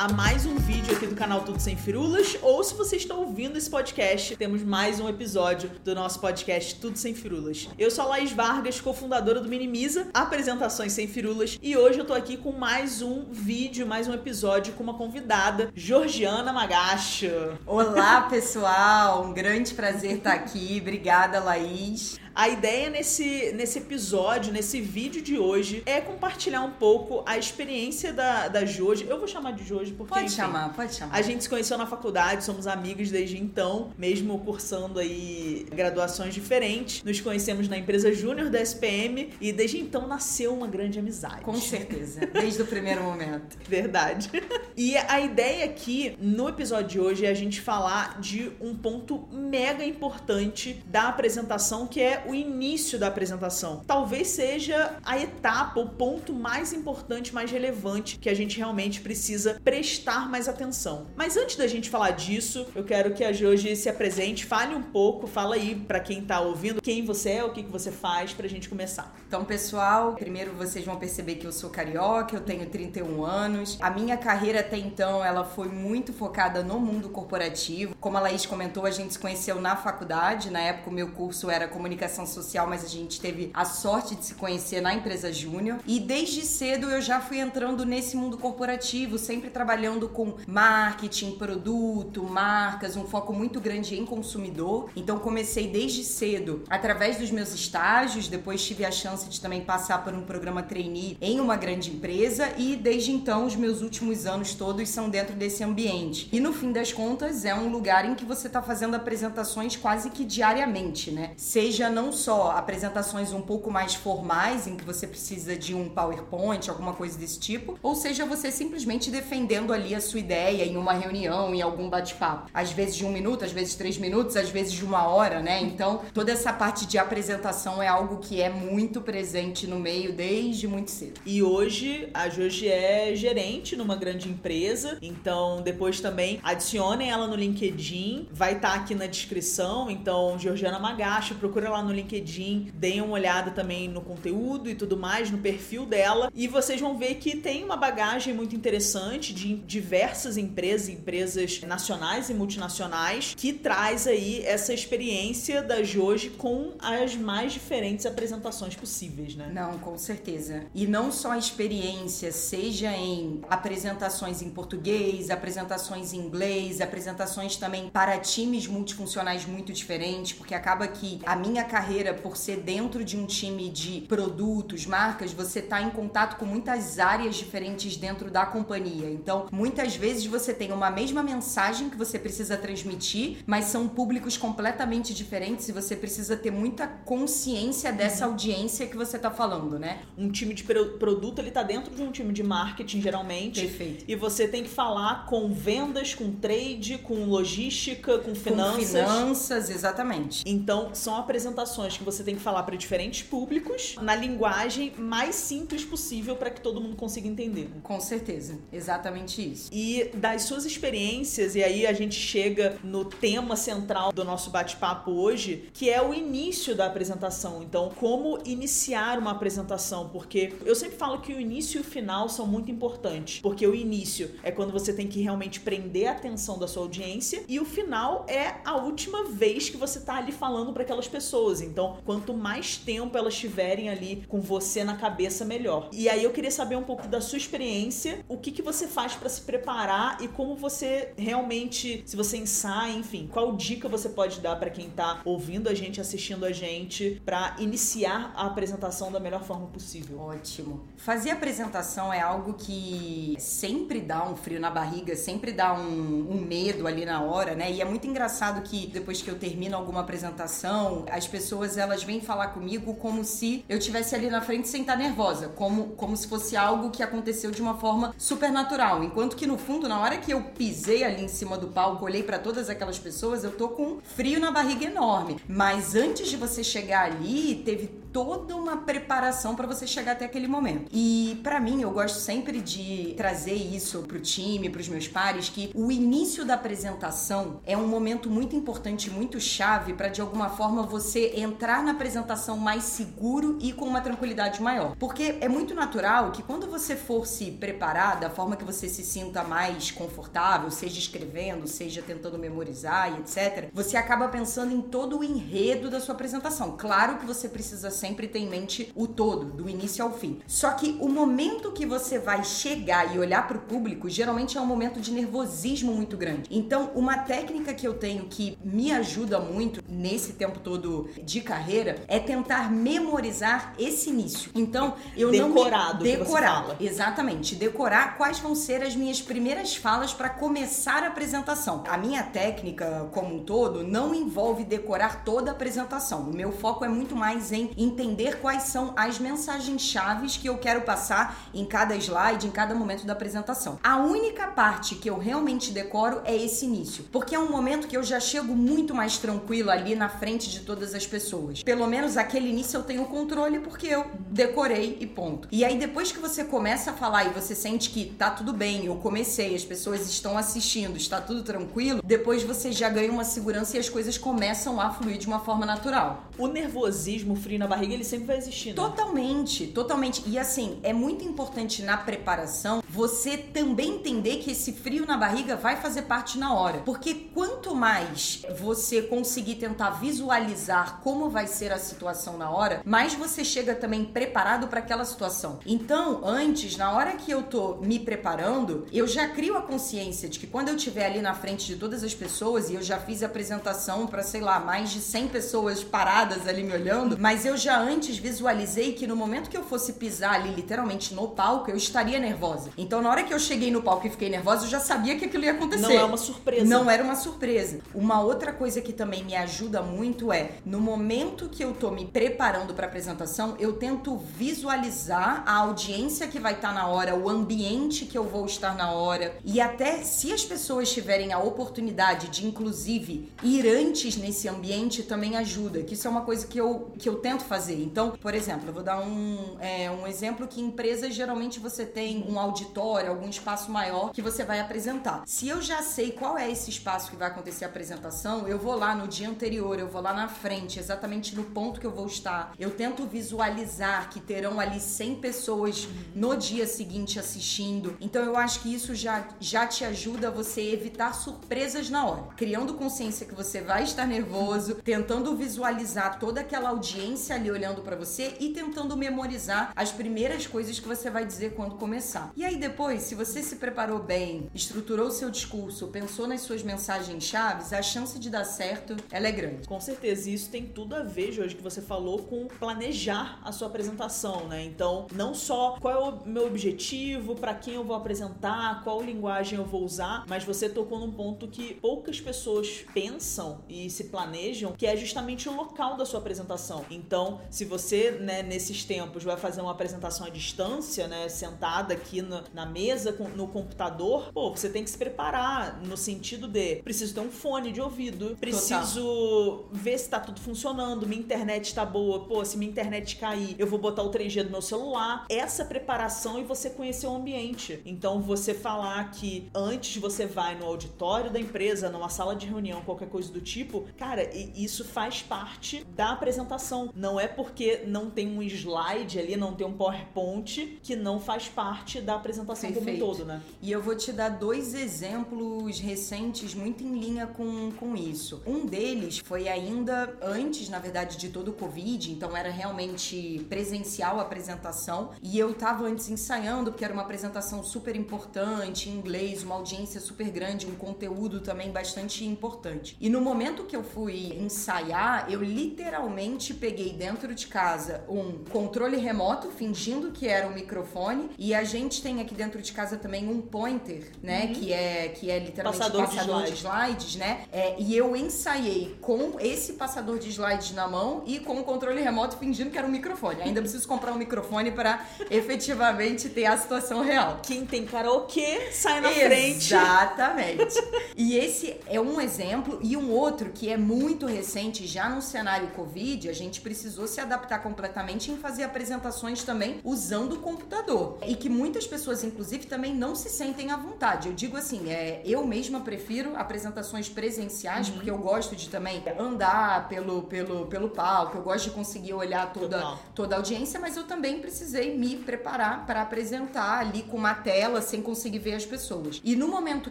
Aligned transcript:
a 0.00 0.08
mais 0.08 0.46
um 0.46 0.56
vídeo 0.56 0.96
aqui 0.96 1.06
do 1.06 1.14
canal 1.14 1.42
Tudo 1.42 1.60
Sem 1.60 1.76
Firulas, 1.76 2.34
ou 2.40 2.64
se 2.64 2.72
você 2.72 2.96
está 2.96 3.14
ouvindo 3.14 3.58
esse 3.58 3.68
podcast, 3.68 4.34
temos 4.34 4.62
mais 4.62 4.98
um 4.98 5.06
episódio 5.06 5.70
do 5.84 5.94
nosso 5.94 6.18
podcast 6.20 6.76
Tudo 6.76 6.96
Sem 6.96 7.12
Firulas. 7.12 7.68
Eu 7.78 7.90
sou 7.90 8.06
a 8.06 8.08
Laís 8.08 8.32
Vargas, 8.32 8.80
cofundadora 8.80 9.42
do 9.42 9.48
Minimiza, 9.50 10.08
apresentações 10.14 10.94
sem 10.94 11.06
firulas, 11.06 11.58
e 11.60 11.76
hoje 11.76 11.98
eu 11.98 12.06
tô 12.06 12.14
aqui 12.14 12.38
com 12.38 12.50
mais 12.50 13.02
um 13.02 13.26
vídeo, 13.30 13.86
mais 13.86 14.08
um 14.08 14.14
episódio 14.14 14.72
com 14.72 14.82
uma 14.82 14.94
convidada, 14.94 15.70
Georgiana 15.76 16.50
Magacho. 16.50 17.58
Olá, 17.66 18.22
pessoal, 18.22 19.26
um 19.26 19.34
grande 19.34 19.74
prazer 19.74 20.16
estar 20.16 20.32
aqui. 20.32 20.78
Obrigada, 20.80 21.40
Laís. 21.40 22.18
A 22.40 22.48
ideia 22.48 22.88
nesse, 22.88 23.52
nesse 23.54 23.80
episódio, 23.80 24.50
nesse 24.50 24.80
vídeo 24.80 25.20
de 25.20 25.38
hoje, 25.38 25.82
é 25.84 26.00
compartilhar 26.00 26.62
um 26.62 26.70
pouco 26.70 27.22
a 27.26 27.36
experiência 27.36 28.14
da, 28.14 28.48
da 28.48 28.64
Joji. 28.64 29.06
Eu 29.06 29.18
vou 29.18 29.28
chamar 29.28 29.52
de 29.52 29.62
Joji 29.62 29.92
porque. 29.92 30.14
Pode 30.14 30.24
enfim, 30.24 30.36
chamar, 30.36 30.72
pode 30.72 30.94
chamar. 30.94 31.14
A 31.14 31.20
gente 31.20 31.42
se 31.42 31.50
conheceu 31.50 31.76
na 31.76 31.86
faculdade, 31.86 32.42
somos 32.42 32.66
amigos 32.66 33.10
desde 33.10 33.36
então, 33.36 33.90
mesmo 33.98 34.38
cursando 34.38 34.98
aí 34.98 35.66
graduações 35.70 36.32
diferentes. 36.32 37.04
Nos 37.04 37.20
conhecemos 37.20 37.68
na 37.68 37.76
empresa 37.76 38.10
Júnior 38.10 38.48
da 38.48 38.62
SPM 38.62 39.34
e 39.38 39.52
desde 39.52 39.78
então 39.78 40.08
nasceu 40.08 40.54
uma 40.54 40.66
grande 40.66 40.98
amizade. 40.98 41.42
Com 41.42 41.60
certeza, 41.60 42.20
desde 42.20 42.62
o 42.62 42.66
primeiro 42.66 43.02
momento. 43.02 43.58
Verdade. 43.68 44.30
E 44.74 44.96
a 44.96 45.20
ideia 45.20 45.66
aqui 45.66 46.16
no 46.18 46.48
episódio 46.48 46.88
de 46.88 47.00
hoje 47.00 47.26
é 47.26 47.28
a 47.28 47.34
gente 47.34 47.60
falar 47.60 48.18
de 48.18 48.50
um 48.62 48.74
ponto 48.74 49.28
mega 49.30 49.84
importante 49.84 50.82
da 50.86 51.08
apresentação, 51.08 51.86
que 51.86 52.00
é 52.00 52.29
o 52.30 52.34
início 52.34 52.98
da 52.98 53.08
apresentação. 53.08 53.82
Talvez 53.86 54.28
seja 54.28 54.96
a 55.04 55.18
etapa, 55.18 55.80
o 55.80 55.88
ponto 55.88 56.32
mais 56.32 56.72
importante, 56.72 57.34
mais 57.34 57.50
relevante 57.50 58.18
que 58.18 58.28
a 58.28 58.34
gente 58.34 58.56
realmente 58.56 59.00
precisa 59.00 59.60
prestar 59.64 60.30
mais 60.30 60.48
atenção. 60.48 61.08
Mas 61.16 61.36
antes 61.36 61.56
da 61.56 61.66
gente 61.66 61.90
falar 61.90 62.12
disso, 62.12 62.66
eu 62.74 62.84
quero 62.84 63.12
que 63.12 63.24
a 63.24 63.32
Joji 63.32 63.74
se 63.74 63.88
apresente, 63.88 64.46
fale 64.46 64.74
um 64.74 64.82
pouco, 64.82 65.26
fala 65.26 65.56
aí 65.56 65.74
para 65.74 65.98
quem 65.98 66.22
tá 66.22 66.40
ouvindo 66.40 66.80
quem 66.80 67.04
você 67.04 67.30
é, 67.30 67.44
o 67.44 67.52
que, 67.52 67.64
que 67.64 67.70
você 67.70 67.90
faz 67.90 68.32
pra 68.32 68.46
gente 68.46 68.68
começar. 68.68 69.12
Então, 69.26 69.44
pessoal, 69.44 70.14
primeiro 70.14 70.52
vocês 70.52 70.84
vão 70.84 70.96
perceber 70.96 71.34
que 71.34 71.46
eu 71.46 71.52
sou 71.52 71.70
carioca, 71.70 72.36
eu 72.36 72.40
tenho 72.40 72.66
31 72.66 73.24
anos. 73.24 73.76
A 73.80 73.90
minha 73.90 74.16
carreira 74.16 74.60
até 74.60 74.78
então, 74.78 75.24
ela 75.24 75.44
foi 75.44 75.68
muito 75.68 76.12
focada 76.12 76.62
no 76.62 76.78
mundo 76.78 77.08
corporativo. 77.08 77.96
Como 77.98 78.16
a 78.16 78.20
Laís 78.20 78.46
comentou, 78.46 78.86
a 78.86 78.90
gente 78.90 79.14
se 79.14 79.18
conheceu 79.18 79.60
na 79.60 79.74
faculdade. 79.74 80.50
Na 80.50 80.60
época, 80.60 80.90
o 80.90 80.92
meu 80.92 81.10
curso 81.10 81.50
era 81.50 81.66
comunicação 81.66 82.09
social, 82.26 82.66
mas 82.66 82.84
a 82.84 82.88
gente 82.88 83.20
teve 83.20 83.50
a 83.54 83.64
sorte 83.64 84.14
de 84.14 84.24
se 84.24 84.34
conhecer 84.34 84.80
na 84.80 84.94
empresa 84.94 85.32
Júnior. 85.32 85.78
E 85.86 86.00
desde 86.00 86.44
cedo 86.44 86.88
eu 86.88 87.00
já 87.00 87.20
fui 87.20 87.38
entrando 87.38 87.84
nesse 87.84 88.16
mundo 88.16 88.38
corporativo, 88.38 89.18
sempre 89.18 89.50
trabalhando 89.50 90.08
com 90.08 90.34
marketing, 90.46 91.32
produto, 91.32 92.22
marcas, 92.24 92.96
um 92.96 93.04
foco 93.04 93.32
muito 93.32 93.60
grande 93.60 93.98
em 93.98 94.04
consumidor. 94.04 94.90
Então 94.96 95.18
comecei 95.18 95.68
desde 95.68 96.04
cedo, 96.04 96.64
através 96.68 97.18
dos 97.18 97.30
meus 97.30 97.52
estágios, 97.52 98.28
depois 98.28 98.64
tive 98.64 98.84
a 98.84 98.90
chance 98.90 99.28
de 99.28 99.40
também 99.40 99.62
passar 99.62 100.04
por 100.04 100.14
um 100.14 100.22
programa 100.22 100.62
trainee 100.62 101.16
em 101.20 101.40
uma 101.40 101.56
grande 101.56 101.90
empresa 101.90 102.52
e 102.56 102.76
desde 102.76 103.12
então 103.12 103.46
os 103.46 103.56
meus 103.56 103.82
últimos 103.82 104.26
anos 104.26 104.54
todos 104.54 104.88
são 104.88 105.08
dentro 105.08 105.34
desse 105.34 105.62
ambiente. 105.62 106.28
E 106.32 106.40
no 106.40 106.52
fim 106.52 106.72
das 106.72 106.92
contas 106.92 107.44
é 107.44 107.54
um 107.54 107.68
lugar 107.68 108.04
em 108.04 108.14
que 108.14 108.24
você 108.24 108.46
está 108.46 108.62
fazendo 108.62 108.94
apresentações 108.94 109.76
quase 109.76 110.10
que 110.10 110.24
diariamente, 110.24 111.10
né? 111.10 111.32
Seja 111.36 111.88
só 112.10 112.52
apresentações 112.52 113.32
um 113.32 113.42
pouco 113.42 113.70
mais 113.70 113.94
formais 113.94 114.66
em 114.66 114.76
que 114.76 114.84
você 114.84 115.06
precisa 115.06 115.56
de 115.56 115.74
um 115.74 115.88
PowerPoint, 115.88 116.70
alguma 116.70 116.94
coisa 116.94 117.18
desse 117.18 117.38
tipo, 117.38 117.78
ou 117.82 117.94
seja 117.94 118.24
você 118.24 118.50
simplesmente 118.50 119.10
defendendo 119.10 119.72
ali 119.72 119.94
a 119.94 120.00
sua 120.00 120.20
ideia 120.20 120.64
em 120.64 120.76
uma 120.76 120.92
reunião, 120.92 121.54
em 121.54 121.60
algum 121.60 121.90
bate-papo. 121.90 122.50
Às 122.54 122.72
vezes 122.72 122.96
de 122.96 123.04
um 123.04 123.12
minuto, 123.12 123.44
às 123.44 123.52
vezes 123.52 123.74
três 123.74 123.98
minutos, 123.98 124.36
às 124.36 124.48
vezes 124.48 124.72
de 124.72 124.84
uma 124.84 125.06
hora, 125.06 125.40
né? 125.40 125.60
Então, 125.62 126.00
toda 126.14 126.32
essa 126.32 126.52
parte 126.52 126.86
de 126.86 126.96
apresentação 126.96 127.82
é 127.82 127.88
algo 127.88 128.18
que 128.18 128.40
é 128.40 128.48
muito 128.48 129.00
presente 129.00 129.66
no 129.66 129.78
meio 129.78 130.12
desde 130.12 130.66
muito 130.66 130.90
cedo. 130.90 131.20
E 131.26 131.42
hoje 131.42 132.08
a 132.14 132.28
Joji 132.28 132.68
é 132.68 133.14
gerente 133.14 133.76
numa 133.76 133.96
grande 133.96 134.28
empresa, 134.28 134.98
então 135.02 135.62
depois 135.62 136.00
também 136.00 136.40
adicionem 136.42 137.10
ela 137.10 137.26
no 137.26 137.34
LinkedIn, 137.34 138.28
vai 138.32 138.54
estar 138.54 138.74
aqui 138.74 138.94
na 138.94 139.06
descrição. 139.06 139.90
Então, 139.90 140.38
Georgiana 140.38 140.78
Magacho, 140.78 141.34
procura 141.34 141.70
lá 141.70 141.82
no 141.82 141.89
LinkedIn, 141.92 142.70
deem 142.74 143.00
uma 143.00 143.12
olhada 143.12 143.50
também 143.50 143.88
no 143.88 144.00
conteúdo 144.00 144.68
e 144.68 144.74
tudo 144.74 144.96
mais, 144.96 145.30
no 145.30 145.38
perfil 145.38 145.86
dela, 145.86 146.30
e 146.34 146.46
vocês 146.46 146.80
vão 146.80 146.98
ver 146.98 147.16
que 147.16 147.36
tem 147.36 147.64
uma 147.64 147.76
bagagem 147.76 148.34
muito 148.34 148.54
interessante 148.54 149.32
de 149.32 149.56
diversas 149.56 150.36
empresas, 150.36 150.88
empresas 150.88 151.60
nacionais 151.62 152.30
e 152.30 152.34
multinacionais, 152.34 153.34
que 153.36 153.52
traz 153.52 154.06
aí 154.06 154.42
essa 154.44 154.72
experiência 154.72 155.62
da 155.62 155.82
Joji 155.82 156.30
com 156.30 156.72
as 156.78 157.14
mais 157.16 157.52
diferentes 157.52 158.06
apresentações 158.06 158.74
possíveis, 158.74 159.34
né? 159.34 159.50
Não, 159.52 159.78
com 159.78 159.96
certeza. 159.98 160.64
E 160.74 160.86
não 160.86 161.10
só 161.12 161.32
a 161.32 161.38
experiência, 161.38 162.32
seja 162.32 162.92
em 162.92 163.40
apresentações 163.48 164.42
em 164.42 164.50
português, 164.50 165.30
apresentações 165.30 166.12
em 166.12 166.18
inglês, 166.18 166.80
apresentações 166.80 167.56
também 167.56 167.88
para 167.90 168.18
times 168.18 168.66
multifuncionais 168.66 169.44
muito 169.46 169.72
diferentes, 169.72 170.32
porque 170.32 170.54
acaba 170.54 170.86
que 170.88 171.20
a 171.24 171.36
minha 171.36 171.64
carreira, 171.64 171.79
por 172.22 172.36
ser 172.36 172.58
dentro 172.58 173.02
de 173.04 173.16
um 173.16 173.26
time 173.26 173.68
de 173.70 174.02
produtos, 174.02 174.86
marcas, 174.86 175.32
você 175.32 175.60
está 175.60 175.80
em 175.82 175.90
contato 175.90 176.36
com 176.36 176.44
muitas 176.44 176.98
áreas 176.98 177.34
diferentes 177.36 177.96
dentro 177.96 178.30
da 178.30 178.44
companhia. 178.46 179.10
Então, 179.10 179.46
muitas 179.50 179.96
vezes 179.96 180.26
você 180.26 180.52
tem 180.52 180.72
uma 180.72 180.90
mesma 180.90 181.22
mensagem 181.22 181.88
que 181.88 181.96
você 181.96 182.18
precisa 182.18 182.56
transmitir, 182.56 183.38
mas 183.46 183.66
são 183.66 183.88
públicos 183.88 184.36
completamente 184.36 185.14
diferentes 185.14 185.68
e 185.68 185.72
você 185.72 185.96
precisa 185.96 186.36
ter 186.36 186.50
muita 186.50 186.86
consciência 186.86 187.92
dessa 187.92 188.24
Uhum. 188.26 188.32
audiência 188.32 188.86
que 188.86 188.96
você 188.96 189.18
tá 189.18 189.30
falando, 189.30 189.78
né? 189.78 190.00
Um 190.16 190.30
time 190.30 190.54
de 190.54 190.64
pro- 190.64 190.98
produto, 190.98 191.38
ele 191.40 191.50
tá 191.50 191.62
dentro 191.62 191.94
de 191.94 192.02
um 192.02 192.10
time 192.10 192.32
de 192.32 192.42
marketing, 192.42 193.00
geralmente. 193.00 193.60
Perfeito. 193.60 194.04
E 194.06 194.14
você 194.14 194.46
tem 194.46 194.62
que 194.62 194.68
falar 194.68 195.26
com 195.26 195.52
vendas, 195.52 196.14
com 196.14 196.30
trade, 196.32 196.98
com 196.98 197.24
logística, 197.24 198.18
com 198.18 198.34
finanças. 198.34 198.76
Com 198.80 198.86
finanças, 198.86 199.70
exatamente. 199.70 200.42
Então, 200.46 200.90
são 200.94 201.16
apresentações 201.16 201.69
que 201.98 202.04
você 202.04 202.24
tem 202.24 202.34
que 202.34 202.40
falar 202.40 202.62
para 202.64 202.76
diferentes 202.76 203.22
públicos 203.22 203.94
na 204.02 204.14
linguagem 204.14 204.92
mais 204.98 205.34
simples 205.34 205.84
possível 205.84 206.36
para 206.36 206.50
que 206.50 206.60
todo 206.60 206.80
mundo 206.80 206.96
consiga 206.96 207.28
entender. 207.28 207.70
Com 207.82 208.00
certeza. 208.00 208.58
Exatamente 208.72 209.40
isso. 209.40 209.70
E 209.72 210.10
das 210.14 210.42
suas 210.42 210.64
experiências, 210.64 211.54
e 211.54 211.62
aí 211.62 211.86
a 211.86 211.92
gente 211.92 212.14
chega 212.14 212.76
no 212.82 213.04
tema 213.04 213.56
central 213.56 214.12
do 214.12 214.24
nosso 214.24 214.50
bate-papo 214.50 215.10
hoje, 215.12 215.68
que 215.72 215.88
é 215.88 216.02
o 216.02 216.12
início 216.12 216.74
da 216.74 216.86
apresentação. 216.86 217.62
Então, 217.62 217.90
como 217.90 218.38
iniciar 218.44 219.18
uma 219.18 219.30
apresentação? 219.30 220.08
Porque 220.08 220.52
eu 220.64 220.74
sempre 220.74 220.96
falo 220.96 221.20
que 221.20 221.32
o 221.32 221.40
início 221.40 221.78
e 221.78 221.80
o 221.80 221.84
final 221.84 222.28
são 222.28 222.46
muito 222.46 222.70
importantes. 222.70 223.40
Porque 223.40 223.66
o 223.66 223.74
início 223.74 224.30
é 224.42 224.50
quando 224.50 224.72
você 224.72 224.92
tem 224.92 225.06
que 225.06 225.20
realmente 225.20 225.60
prender 225.60 226.08
a 226.08 226.12
atenção 226.12 226.58
da 226.58 226.66
sua 226.66 226.82
audiência, 226.82 227.44
e 227.48 227.60
o 227.60 227.64
final 227.64 228.26
é 228.28 228.56
a 228.64 228.76
última 228.76 229.24
vez 229.24 229.70
que 229.70 229.76
você 229.76 230.00
tá 230.00 230.16
ali 230.16 230.32
falando 230.32 230.72
para 230.72 230.82
aquelas 230.82 231.08
pessoas. 231.08 231.59
Então, 231.60 231.98
quanto 232.04 232.34
mais 232.34 232.76
tempo 232.76 233.16
elas 233.16 233.34
tiverem 233.34 233.88
ali 233.88 234.24
com 234.28 234.40
você 234.40 234.84
na 234.84 234.96
cabeça, 234.96 235.44
melhor. 235.44 235.88
E 235.92 236.08
aí 236.08 236.22
eu 236.22 236.30
queria 236.30 236.50
saber 236.50 236.76
um 236.76 236.82
pouco 236.82 237.06
da 237.08 237.20
sua 237.20 237.38
experiência, 237.38 238.24
o 238.28 238.36
que, 238.36 238.50
que 238.50 238.62
você 238.62 238.86
faz 238.86 239.14
para 239.14 239.28
se 239.28 239.42
preparar 239.42 240.18
e 240.20 240.28
como 240.28 240.54
você 240.54 241.12
realmente, 241.16 242.02
se 242.06 242.16
você 242.16 242.36
ensaia, 242.36 242.92
enfim, 242.92 243.28
qual 243.30 243.56
dica 243.56 243.88
você 243.88 244.08
pode 244.08 244.40
dar 244.40 244.56
para 244.56 244.70
quem 244.70 244.90
tá 244.90 245.20
ouvindo 245.24 245.68
a 245.68 245.74
gente, 245.74 246.00
assistindo 246.00 246.44
a 246.44 246.52
gente, 246.52 247.20
para 247.24 247.56
iniciar 247.58 248.32
a 248.34 248.46
apresentação 248.46 249.10
da 249.12 249.20
melhor 249.20 249.42
forma 249.42 249.66
possível. 249.66 250.18
Ótimo. 250.20 250.84
Fazer 250.96 251.30
apresentação 251.30 252.12
é 252.12 252.20
algo 252.20 252.54
que 252.54 253.36
sempre 253.38 254.00
dá 254.00 254.28
um 254.28 254.36
frio 254.36 254.60
na 254.60 254.70
barriga, 254.70 255.16
sempre 255.16 255.52
dá 255.52 255.74
um, 255.74 256.30
um 256.30 256.40
medo 256.40 256.86
ali 256.86 257.04
na 257.04 257.22
hora, 257.22 257.54
né? 257.54 257.70
E 257.70 257.80
é 257.80 257.84
muito 257.84 258.06
engraçado 258.06 258.62
que 258.62 258.86
depois 258.86 259.22
que 259.22 259.30
eu 259.30 259.38
termino 259.38 259.76
alguma 259.76 260.00
apresentação, 260.00 261.04
as 261.10 261.26
pessoas 261.26 261.49
elas 261.76 262.02
vêm 262.02 262.20
falar 262.20 262.48
comigo 262.48 262.94
como 262.94 263.24
se 263.24 263.64
eu 263.68 263.78
tivesse 263.78 264.14
ali 264.14 264.30
na 264.30 264.40
frente 264.40 264.68
sem 264.68 264.82
estar 264.82 264.96
nervosa, 264.96 265.48
como, 265.48 265.88
como 265.90 266.16
se 266.16 266.28
fosse 266.28 266.56
algo 266.56 266.90
que 266.90 267.02
aconteceu 267.02 267.50
de 267.50 267.60
uma 267.60 267.74
forma 267.74 268.14
super 268.16 268.50
natural. 268.50 269.02
Enquanto 269.02 269.36
que 269.36 269.46
no 269.46 269.58
fundo, 269.58 269.88
na 269.88 270.00
hora 270.00 270.16
que 270.18 270.32
eu 270.32 270.42
pisei 270.42 271.04
ali 271.04 271.24
em 271.24 271.28
cima 271.28 271.58
do 271.58 271.68
palco, 271.68 272.04
olhei 272.04 272.22
para 272.22 272.38
todas 272.38 272.70
aquelas 272.70 272.98
pessoas, 272.98 273.44
eu 273.44 273.52
tô 273.52 273.68
com 273.68 273.98
frio 274.02 274.40
na 274.40 274.50
barriga 274.50 274.86
enorme. 274.86 275.38
Mas 275.48 275.94
antes 275.94 276.28
de 276.28 276.36
você 276.36 276.62
chegar 276.62 277.04
ali, 277.04 277.62
teve 277.64 277.88
toda 278.12 278.54
uma 278.56 278.78
preparação 278.78 279.54
para 279.54 279.66
você 279.66 279.86
chegar 279.86 280.12
até 280.12 280.24
aquele 280.24 280.48
momento. 280.48 280.90
E 280.92 281.40
para 281.42 281.60
mim, 281.60 281.82
eu 281.82 281.90
gosto 281.90 282.18
sempre 282.18 282.60
de 282.60 283.14
trazer 283.16 283.54
isso 283.54 284.02
pro 284.02 284.20
time, 284.20 284.70
pros 284.70 284.88
meus 284.88 285.08
pares, 285.08 285.48
que 285.48 285.70
o 285.74 285.90
início 285.90 286.44
da 286.44 286.54
apresentação 286.54 287.60
é 287.64 287.76
um 287.76 287.86
momento 287.86 288.30
muito 288.30 288.54
importante, 288.56 289.10
muito 289.10 289.40
chave 289.40 289.94
para 289.94 290.08
de 290.08 290.20
alguma 290.20 290.48
forma 290.50 290.82
você 290.82 291.32
entrar 291.36 291.82
na 291.82 291.92
apresentação 291.92 292.56
mais 292.56 292.84
seguro 292.84 293.58
e 293.60 293.72
com 293.72 293.84
uma 293.84 294.00
tranquilidade 294.00 294.62
maior. 294.62 294.96
Porque 294.96 295.36
é 295.40 295.48
muito 295.48 295.74
natural 295.74 296.32
que 296.32 296.42
quando 296.42 296.66
você 296.66 296.96
for 296.96 297.26
se 297.26 297.50
preparar 297.50 298.18
da 298.18 298.30
forma 298.30 298.56
que 298.56 298.64
você 298.64 298.88
se 298.88 299.04
sinta 299.04 299.42
mais 299.44 299.90
confortável, 299.90 300.70
seja 300.70 300.98
escrevendo, 300.98 301.66
seja 301.66 302.02
tentando 302.02 302.38
memorizar 302.38 303.12
e 303.12 303.20
etc, 303.20 303.70
você 303.72 303.96
acaba 303.96 304.28
pensando 304.28 304.74
em 304.74 304.80
todo 304.80 305.18
o 305.18 305.24
enredo 305.24 305.90
da 305.90 306.00
sua 306.00 306.14
apresentação. 306.14 306.76
Claro 306.76 307.18
que 307.18 307.26
você 307.26 307.48
precisa 307.48 307.90
sempre 308.00 308.26
ter 308.26 308.38
em 308.38 308.48
mente 308.48 308.90
o 308.94 309.06
todo, 309.06 309.44
do 309.44 309.68
início 309.68 310.04
ao 310.04 310.12
fim. 310.12 310.40
Só 310.46 310.70
que 310.72 310.96
o 311.00 311.08
momento 311.08 311.72
que 311.72 311.84
você 311.84 312.18
vai 312.18 312.42
chegar 312.42 313.14
e 313.14 313.18
olhar 313.18 313.46
para 313.46 313.58
o 313.58 313.60
público, 313.60 314.08
geralmente 314.08 314.56
é 314.56 314.60
um 314.60 314.66
momento 314.66 315.00
de 315.00 315.12
nervosismo 315.12 315.92
muito 315.92 316.16
grande. 316.16 316.48
Então, 316.50 316.90
uma 316.94 317.18
técnica 317.18 317.74
que 317.74 317.86
eu 317.86 317.94
tenho 317.94 318.24
que 318.24 318.56
me 318.64 318.90
ajuda 318.90 319.38
muito 319.38 319.82
nesse 319.88 320.32
tempo 320.32 320.58
todo 320.60 321.08
de 321.22 321.40
carreira 321.40 322.02
é 322.08 322.18
tentar 322.18 322.70
memorizar 322.70 323.74
esse 323.78 324.10
início. 324.10 324.50
Então, 324.54 324.94
eu 325.16 325.30
Decorado 325.30 326.04
não 326.04 326.10
me... 326.10 326.16
decorar, 326.16 326.76
exatamente, 326.80 327.54
decorar 327.54 328.16
quais 328.16 328.38
vão 328.38 328.54
ser 328.54 328.82
as 328.82 328.96
minhas 328.96 329.20
primeiras 329.20 329.76
falas 329.76 330.12
para 330.12 330.30
começar 330.30 331.02
a 331.02 331.08
apresentação. 331.08 331.84
A 331.86 331.98
minha 331.98 332.22
técnica 332.22 333.08
como 333.12 333.36
um 333.36 333.44
todo 333.44 333.84
não 333.84 334.14
envolve 334.14 334.64
decorar 334.64 335.24
toda 335.24 335.50
a 335.50 335.54
apresentação. 335.54 336.22
O 336.22 336.34
meu 336.34 336.52
foco 336.52 336.84
é 336.84 336.88
muito 336.88 337.14
mais 337.14 337.52
em 337.52 337.89
entender 337.90 338.38
quais 338.40 338.64
são 338.64 338.92
as 338.96 339.18
mensagens 339.18 339.82
chaves 339.82 340.36
que 340.36 340.48
eu 340.48 340.56
quero 340.58 340.82
passar 340.82 341.48
em 341.52 341.64
cada 341.64 341.96
slide, 341.96 342.46
em 342.46 342.50
cada 342.50 342.74
momento 342.74 343.04
da 343.04 343.12
apresentação. 343.12 343.78
A 343.82 343.96
única 343.98 344.46
parte 344.46 344.94
que 344.94 345.10
eu 345.10 345.18
realmente 345.18 345.72
decoro 345.72 346.22
é 346.24 346.36
esse 346.36 346.64
início, 346.64 347.04
porque 347.10 347.34
é 347.34 347.38
um 347.38 347.50
momento 347.50 347.88
que 347.88 347.96
eu 347.96 348.02
já 348.02 348.20
chego 348.20 348.54
muito 348.54 348.94
mais 348.94 349.18
tranquilo 349.18 349.70
ali 349.70 349.94
na 349.94 350.08
frente 350.08 350.48
de 350.50 350.60
todas 350.60 350.94
as 350.94 351.06
pessoas. 351.06 351.62
Pelo 351.62 351.86
menos 351.86 352.16
aquele 352.16 352.48
início 352.48 352.78
eu 352.78 352.82
tenho 352.82 353.04
controle 353.06 353.58
porque 353.58 353.88
eu 353.88 354.06
decorei 354.28 354.96
e 355.00 355.06
ponto. 355.06 355.48
E 355.50 355.64
aí 355.64 355.78
depois 355.78 356.12
que 356.12 356.18
você 356.18 356.44
começa 356.44 356.92
a 356.92 356.94
falar 356.94 357.24
e 357.24 357.30
você 357.30 357.54
sente 357.54 357.90
que 357.90 358.04
tá 358.06 358.30
tudo 358.30 358.52
bem, 358.52 358.86
eu 358.86 358.96
comecei, 358.96 359.54
as 359.54 359.64
pessoas 359.64 360.08
estão 360.08 360.38
assistindo, 360.38 360.96
está 360.96 361.20
tudo 361.20 361.42
tranquilo, 361.42 362.00
depois 362.04 362.42
você 362.42 362.70
já 362.70 362.88
ganha 362.88 363.10
uma 363.10 363.24
segurança 363.24 363.76
e 363.76 363.80
as 363.80 363.88
coisas 363.88 364.16
começam 364.16 364.80
a 364.80 364.90
fluir 364.90 365.18
de 365.18 365.26
uma 365.26 365.40
forma 365.40 365.66
natural. 365.66 366.24
O 366.38 366.46
nervosismo, 366.46 367.34
frio 367.34 367.58
na 367.58 367.66
barriga, 367.66 367.79
ele 367.86 368.04
sempre 368.04 368.26
vai 368.26 368.36
existir, 368.36 368.70
né? 368.70 368.74
Totalmente, 368.74 369.66
totalmente. 369.68 370.22
E 370.26 370.38
assim, 370.38 370.78
é 370.82 370.92
muito 370.92 371.24
importante 371.24 371.82
na 371.82 371.96
preparação 371.96 372.82
você 372.88 373.36
também 373.36 373.96
entender 373.96 374.36
que 374.36 374.50
esse 374.50 374.72
frio 374.72 375.06
na 375.06 375.16
barriga 375.16 375.56
vai 375.56 375.76
fazer 375.76 376.02
parte 376.02 376.38
na 376.38 376.54
hora. 376.54 376.78
Porque 376.80 377.14
quanto 377.14 377.74
mais 377.74 378.42
você 378.58 379.02
conseguir 379.02 379.56
tentar 379.56 379.90
visualizar 379.90 381.00
como 381.02 381.28
vai 381.28 381.46
ser 381.46 381.72
a 381.72 381.78
situação 381.78 382.36
na 382.36 382.50
hora, 382.50 382.82
mais 382.84 383.14
você 383.14 383.44
chega 383.44 383.74
também 383.74 384.04
preparado 384.04 384.68
para 384.68 384.80
aquela 384.80 385.04
situação. 385.04 385.60
Então, 385.64 386.22
antes, 386.24 386.76
na 386.76 386.92
hora 386.92 387.12
que 387.12 387.30
eu 387.30 387.42
tô 387.42 387.76
me 387.76 387.98
preparando, 387.98 388.86
eu 388.92 389.06
já 389.06 389.28
crio 389.28 389.56
a 389.56 389.62
consciência 389.62 390.28
de 390.28 390.38
que 390.38 390.46
quando 390.46 390.68
eu 390.68 390.76
estiver 390.76 391.06
ali 391.06 391.20
na 391.20 391.34
frente 391.34 391.66
de 391.66 391.76
todas 391.76 392.02
as 392.02 392.14
pessoas 392.14 392.70
e 392.70 392.74
eu 392.74 392.82
já 392.82 392.98
fiz 392.98 393.22
apresentação 393.22 394.06
para, 394.06 394.22
sei 394.22 394.40
lá, 394.40 394.58
mais 394.58 394.90
de 394.90 395.00
100 395.00 395.28
pessoas 395.28 395.84
paradas 395.84 396.48
ali 396.48 396.64
me 396.64 396.72
olhando, 396.72 397.16
mas 397.18 397.44
eu 397.44 397.56
já 397.56 397.69
antes 397.78 398.18
visualizei 398.18 398.92
que 398.92 399.06
no 399.06 399.16
momento 399.16 399.50
que 399.50 399.56
eu 399.56 399.62
fosse 399.62 399.94
pisar 399.94 400.34
ali 400.34 400.54
literalmente 400.54 401.14
no 401.14 401.28
palco, 401.28 401.70
eu 401.70 401.76
estaria 401.76 402.18
nervosa. 402.18 402.70
Então, 402.76 403.02
na 403.02 403.10
hora 403.10 403.22
que 403.22 403.32
eu 403.32 403.38
cheguei 403.38 403.70
no 403.70 403.82
palco 403.82 404.06
e 404.06 404.10
fiquei 404.10 404.28
nervosa, 404.28 404.64
eu 404.64 404.70
já 404.70 404.80
sabia 404.80 405.16
que 405.16 405.24
aquilo 405.24 405.44
ia 405.44 405.52
acontecer. 405.52 405.82
Não 405.82 405.90
é 405.90 406.04
uma 406.04 406.16
surpresa. 406.16 406.64
Não 406.64 406.90
era 406.90 407.02
uma 407.02 407.16
surpresa. 407.16 407.80
Uma 407.94 408.20
outra 408.20 408.52
coisa 408.52 408.80
que 408.80 408.92
também 408.92 409.24
me 409.24 409.34
ajuda 409.34 409.82
muito 409.82 410.32
é, 410.32 410.52
no 410.64 410.80
momento 410.80 411.48
que 411.48 411.64
eu 411.64 411.72
tô 411.72 411.90
me 411.90 412.06
preparando 412.06 412.74
para 412.74 412.86
apresentação, 412.86 413.56
eu 413.58 413.74
tento 413.74 414.16
visualizar 414.16 415.42
a 415.46 415.56
audiência 415.58 416.26
que 416.26 416.38
vai 416.38 416.54
estar 416.54 416.68
tá 416.68 416.74
na 416.74 416.86
hora, 416.88 417.14
o 417.14 417.28
ambiente 417.28 418.04
que 418.04 418.16
eu 418.16 418.24
vou 418.24 418.46
estar 418.46 418.74
na 418.74 418.92
hora 418.92 419.36
e 419.44 419.60
até 419.60 420.02
se 420.02 420.32
as 420.32 420.44
pessoas 420.44 420.92
tiverem 420.92 421.32
a 421.32 421.38
oportunidade 421.38 422.28
de 422.28 422.46
inclusive 422.46 423.32
ir 423.42 423.66
antes 423.66 424.16
nesse 424.16 424.48
ambiente 424.48 425.02
também 425.02 425.36
ajuda, 425.36 425.82
que 425.82 425.94
isso 425.94 426.06
é 426.06 426.10
uma 426.10 426.22
coisa 426.22 426.46
que 426.46 426.58
eu, 426.58 426.92
que 426.98 427.08
eu 427.08 427.16
tento 427.16 427.44
fazer. 427.44 427.59
Então, 427.68 428.12
por 428.12 428.34
exemplo, 428.34 428.68
eu 428.68 428.72
vou 428.72 428.82
dar 428.82 429.00
um, 429.00 429.56
é, 429.60 429.90
um 429.90 430.06
exemplo 430.06 430.48
que 430.48 430.60
em 430.60 430.70
empresas 430.70 431.14
geralmente 431.14 431.58
você 431.58 431.84
tem 431.84 432.24
um 432.28 432.38
auditório, 432.38 433.10
algum 433.10 433.28
espaço 433.28 433.70
maior 433.70 434.12
que 434.12 434.22
você 434.22 434.44
vai 434.44 434.60
apresentar. 434.60 435.24
Se 435.26 435.48
eu 435.48 435.60
já 435.60 435.82
sei 435.82 436.12
qual 436.12 436.38
é 436.38 436.50
esse 436.50 436.70
espaço 436.70 437.10
que 437.10 437.16
vai 437.16 437.28
acontecer 437.28 437.64
a 437.64 437.68
apresentação, 437.68 438.48
eu 438.48 438.58
vou 438.58 438.76
lá 438.76 438.94
no 438.94 439.06
dia 439.06 439.28
anterior, 439.28 439.78
eu 439.78 439.88
vou 439.88 440.00
lá 440.00 440.14
na 440.14 440.28
frente, 440.28 440.78
exatamente 440.78 441.36
no 441.36 441.44
ponto 441.44 441.80
que 441.80 441.86
eu 441.86 441.90
vou 441.90 442.06
estar. 442.06 442.54
Eu 442.58 442.70
tento 442.70 443.04
visualizar 443.04 444.08
que 444.08 444.20
terão 444.20 444.58
ali 444.58 444.80
100 444.80 445.16
pessoas 445.16 445.88
no 446.14 446.36
dia 446.36 446.66
seguinte 446.66 447.18
assistindo. 447.18 447.96
Então 448.00 448.24
eu 448.24 448.36
acho 448.36 448.60
que 448.60 448.72
isso 448.72 448.94
já, 448.94 449.26
já 449.38 449.66
te 449.66 449.84
ajuda 449.84 450.28
a 450.28 450.30
você 450.30 450.62
evitar 450.72 451.12
surpresas 451.14 451.90
na 451.90 452.06
hora. 452.06 452.22
Criando 452.36 452.74
consciência 452.74 453.26
que 453.26 453.34
você 453.34 453.60
vai 453.60 453.82
estar 453.82 454.06
nervoso, 454.06 454.76
tentando 454.76 455.36
visualizar 455.36 456.18
toda 456.18 456.40
aquela 456.40 456.70
audiência 456.70 457.34
ali 457.34 457.49
olhando 457.50 457.82
para 457.82 457.96
você 457.96 458.34
e 458.40 458.50
tentando 458.50 458.96
memorizar 458.96 459.72
as 459.74 459.90
primeiras 459.92 460.46
coisas 460.46 460.78
que 460.78 460.88
você 460.88 461.10
vai 461.10 461.24
dizer 461.24 461.54
quando 461.54 461.76
começar. 461.76 462.32
E 462.36 462.44
aí 462.44 462.56
depois, 462.56 463.02
se 463.02 463.14
você 463.14 463.42
se 463.42 463.56
preparou 463.56 463.98
bem, 463.98 464.48
estruturou 464.54 465.10
seu 465.10 465.30
discurso, 465.30 465.88
pensou 465.88 466.26
nas 466.26 466.42
suas 466.42 466.62
mensagens 466.62 467.24
chaves, 467.24 467.72
a 467.72 467.82
chance 467.82 468.18
de 468.18 468.30
dar 468.30 468.44
certo 468.44 468.96
ela 469.10 469.28
é 469.28 469.32
grande. 469.32 469.66
Com 469.66 469.80
certeza, 469.80 470.30
isso 470.30 470.50
tem 470.50 470.66
tudo 470.66 470.94
a 470.94 471.02
ver, 471.02 471.32
Jorge, 471.32 471.56
que 471.56 471.62
você 471.62 471.80
falou 471.80 472.20
com 472.20 472.46
planejar 472.46 473.40
a 473.44 473.52
sua 473.52 473.68
apresentação, 473.68 474.46
né? 474.48 474.64
Então, 474.64 475.06
não 475.14 475.34
só 475.34 475.78
qual 475.80 475.94
é 475.94 475.98
o 475.98 476.26
meu 476.26 476.46
objetivo, 476.46 477.34
para 477.34 477.54
quem 477.54 477.74
eu 477.74 477.84
vou 477.84 477.96
apresentar, 477.96 478.82
qual 478.82 479.02
linguagem 479.02 479.58
eu 479.58 479.64
vou 479.64 479.84
usar, 479.84 480.24
mas 480.28 480.44
você 480.44 480.68
tocou 480.68 480.98
num 480.98 481.12
ponto 481.12 481.48
que 481.48 481.74
poucas 481.74 482.20
pessoas 482.20 482.84
pensam 482.92 483.62
e 483.68 483.88
se 483.90 484.04
planejam, 484.04 484.72
que 484.72 484.86
é 484.86 484.96
justamente 484.96 485.48
o 485.48 485.54
local 485.54 485.96
da 485.96 486.04
sua 486.04 486.20
apresentação. 486.20 486.84
Então, 486.90 487.39
se 487.48 487.64
você, 487.64 488.12
né, 488.12 488.42
nesses 488.42 488.84
tempos 488.84 489.24
vai 489.24 489.36
fazer 489.36 489.60
uma 489.60 489.72
apresentação 489.72 490.26
à 490.26 490.30
distância, 490.30 491.06
né, 491.08 491.28
sentada 491.28 491.94
aqui 491.94 492.22
na, 492.22 492.44
na 492.52 492.66
mesa 492.66 493.16
no 493.34 493.48
computador, 493.48 494.30
pô, 494.32 494.50
você 494.50 494.68
tem 494.68 494.84
que 494.84 494.90
se 494.90 494.98
preparar 494.98 495.80
no 495.82 495.96
sentido 495.96 496.48
de 496.48 496.76
preciso 496.76 497.14
ter 497.14 497.20
um 497.20 497.30
fone 497.30 497.72
de 497.72 497.80
ouvido, 497.80 498.36
preciso 498.40 499.02
Total. 499.02 499.68
ver 499.72 499.98
se 499.98 500.08
tá 500.08 500.20
tudo 500.20 500.40
funcionando, 500.40 501.06
minha 501.06 501.20
internet 501.20 501.74
tá 501.74 501.84
boa, 501.84 502.20
pô, 502.20 502.44
se 502.44 502.56
minha 502.56 502.70
internet 502.70 503.16
cair, 503.16 503.54
eu 503.58 503.66
vou 503.66 503.78
botar 503.78 504.02
o 504.02 504.10
3G 504.10 504.44
do 504.44 504.50
meu 504.50 504.62
celular. 504.62 505.26
Essa 505.28 505.64
preparação 505.64 506.38
e 506.38 506.44
você 506.44 506.70
conhecer 506.70 507.06
o 507.06 507.14
ambiente. 507.14 507.80
Então, 507.84 508.20
você 508.20 508.54
falar 508.54 509.10
que 509.10 509.48
antes 509.54 510.00
você 510.00 510.26
vai 510.26 510.54
no 510.58 510.66
auditório 510.66 511.30
da 511.30 511.38
empresa, 511.38 511.88
numa 511.90 512.08
sala 512.08 512.34
de 512.34 512.46
reunião, 512.46 512.82
qualquer 512.82 513.08
coisa 513.08 513.32
do 513.32 513.40
tipo, 513.40 513.86
cara, 513.96 514.28
isso 514.34 514.84
faz 514.84 515.22
parte 515.22 515.84
da 515.94 516.10
apresentação. 516.10 516.90
Não 516.94 517.18
é 517.18 517.26
porque 517.34 517.82
não 517.86 518.10
tem 518.10 518.28
um 518.28 518.42
slide 518.42 519.18
ali, 519.18 519.36
não 519.36 519.54
tem 519.54 519.66
um 519.66 519.72
PowerPoint 519.72 520.78
que 520.82 520.96
não 520.96 521.18
faz 521.18 521.48
parte 521.48 522.00
da 522.00 522.14
apresentação 522.14 522.72
Perfeito. 522.72 522.98
como 522.98 523.12
um 523.12 523.16
todo, 523.16 523.24
né? 523.26 523.42
E 523.62 523.70
eu 523.70 523.82
vou 523.82 523.96
te 523.96 524.12
dar 524.12 524.28
dois 524.28 524.74
exemplos 524.74 525.78
recentes 525.78 526.54
muito 526.54 526.82
em 526.82 526.98
linha 526.98 527.26
com, 527.26 527.70
com 527.72 527.96
isso. 527.96 528.42
Um 528.46 528.66
deles 528.66 529.18
foi 529.18 529.48
ainda 529.48 530.16
antes, 530.22 530.68
na 530.68 530.78
verdade, 530.78 531.16
de 531.16 531.28
todo 531.28 531.48
o 531.48 531.52
Covid, 531.52 532.12
então 532.12 532.36
era 532.36 532.50
realmente 532.50 533.44
presencial 533.48 534.18
a 534.18 534.22
apresentação. 534.22 535.10
E 535.22 535.38
eu 535.38 535.54
tava 535.54 535.84
antes 535.84 536.08
ensaiando, 536.08 536.70
porque 536.70 536.84
era 536.84 536.92
uma 536.92 537.02
apresentação 537.02 537.62
super 537.62 537.96
importante, 537.96 538.88
em 538.88 538.94
inglês, 538.94 539.42
uma 539.42 539.54
audiência 539.54 540.00
super 540.00 540.30
grande, 540.30 540.66
um 540.66 540.74
conteúdo 540.74 541.40
também 541.40 541.70
bastante 541.70 542.24
importante. 542.24 542.96
E 543.00 543.08
no 543.08 543.20
momento 543.20 543.64
que 543.64 543.76
eu 543.76 543.82
fui 543.82 544.34
ensaiar, 544.38 545.30
eu 545.30 545.42
literalmente 545.42 546.54
peguei 546.54 546.92
dentro 547.10 547.34
de 547.34 547.46
casa 547.48 548.04
um 548.08 548.44
controle 548.50 548.96
remoto, 548.96 549.50
fingindo 549.50 550.12
que 550.12 550.28
era 550.28 550.46
um 550.46 550.52
microfone, 550.52 551.30
e 551.36 551.54
a 551.54 551.64
gente 551.64 552.02
tem 552.02 552.20
aqui 552.20 552.34
dentro 552.34 552.62
de 552.62 552.72
casa 552.72 552.96
também 552.96 553.28
um 553.28 553.40
pointer, 553.40 554.10
né? 554.22 554.46
Uhum. 554.46 554.52
Que 554.54 554.72
é 554.72 555.08
que 555.08 555.30
é 555.30 555.38
literalmente 555.38 555.78
passador, 555.78 556.06
passador 556.06 556.44
de, 556.44 556.52
de 556.52 556.56
slides, 556.56 557.16
né? 557.16 557.44
É, 557.52 557.76
e 557.78 557.96
eu 557.96 558.14
ensaiei 558.14 558.96
com 559.00 559.36
esse 559.40 559.74
passador 559.74 560.18
de 560.18 560.28
slides 560.28 560.72
na 560.72 560.86
mão 560.86 561.22
e 561.26 561.40
com 561.40 561.58
o 561.58 561.64
controle 561.64 562.00
remoto 562.00 562.36
fingindo 562.36 562.70
que 562.70 562.78
era 562.78 562.86
um 562.86 562.90
microfone. 562.90 563.42
Ainda 563.42 563.60
preciso 563.60 563.86
comprar 563.88 564.12
um 564.12 564.18
microfone 564.18 564.70
para 564.70 565.04
efetivamente 565.30 566.28
ter 566.28 566.46
a 566.46 566.56
situação 566.56 567.02
real. 567.02 567.40
Quem 567.42 567.66
tem 567.66 567.84
karaokê 567.84 568.70
sai 568.72 569.00
na 569.00 569.10
frente. 569.10 569.74
Exatamente. 569.74 570.74
e 571.16 571.36
esse 571.36 571.76
é 571.86 572.00
um 572.00 572.20
exemplo 572.20 572.78
e 572.82 572.96
um 572.96 573.10
outro 573.10 573.50
que 573.50 573.68
é 573.68 573.76
muito 573.76 574.26
recente 574.26 574.86
já 574.86 575.08
no 575.08 575.20
cenário 575.20 575.68
Covid, 575.68 576.28
a 576.28 576.32
gente 576.32 576.60
precisou 576.60 576.99
precisou 577.00 577.06
se 577.06 577.20
adaptar 577.20 577.62
completamente 577.62 578.30
em 578.30 578.36
fazer 578.36 578.64
apresentações 578.64 579.42
também 579.42 579.80
usando 579.84 580.34
o 580.34 580.38
computador. 580.38 581.18
E 581.26 581.34
que 581.34 581.48
muitas 581.48 581.86
pessoas, 581.86 582.22
inclusive, 582.24 582.66
também 582.66 582.94
não 582.94 583.14
se 583.14 583.30
sentem 583.30 583.70
à 583.70 583.76
vontade. 583.76 584.28
Eu 584.28 584.34
digo 584.34 584.56
assim, 584.56 584.90
é, 584.90 585.22
eu 585.24 585.46
mesma 585.46 585.80
prefiro 585.80 586.36
apresentações 586.36 587.08
presenciais, 587.08 587.88
uhum. 587.88 587.94
porque 587.94 588.10
eu 588.10 588.18
gosto 588.18 588.54
de 588.54 588.68
também 588.68 589.02
andar 589.18 589.88
pelo, 589.88 590.22
pelo, 590.22 590.66
pelo 590.66 590.90
palco, 590.90 591.38
eu 591.38 591.42
gosto 591.42 591.66
de 591.66 591.70
conseguir 591.70 592.14
olhar 592.14 592.52
toda, 592.52 592.98
toda 593.14 593.34
a 593.34 593.38
audiência, 593.38 593.80
mas 593.80 593.96
eu 593.96 594.04
também 594.04 594.40
precisei 594.40 594.96
me 594.96 595.16
preparar 595.16 595.86
para 595.86 596.02
apresentar 596.02 596.80
ali 596.80 597.02
com 597.02 597.16
uma 597.16 597.34
tela 597.34 597.80
sem 597.80 598.02
conseguir 598.02 598.38
ver 598.38 598.54
as 598.54 598.66
pessoas. 598.66 599.20
E 599.24 599.36
no 599.36 599.48
momento 599.48 599.90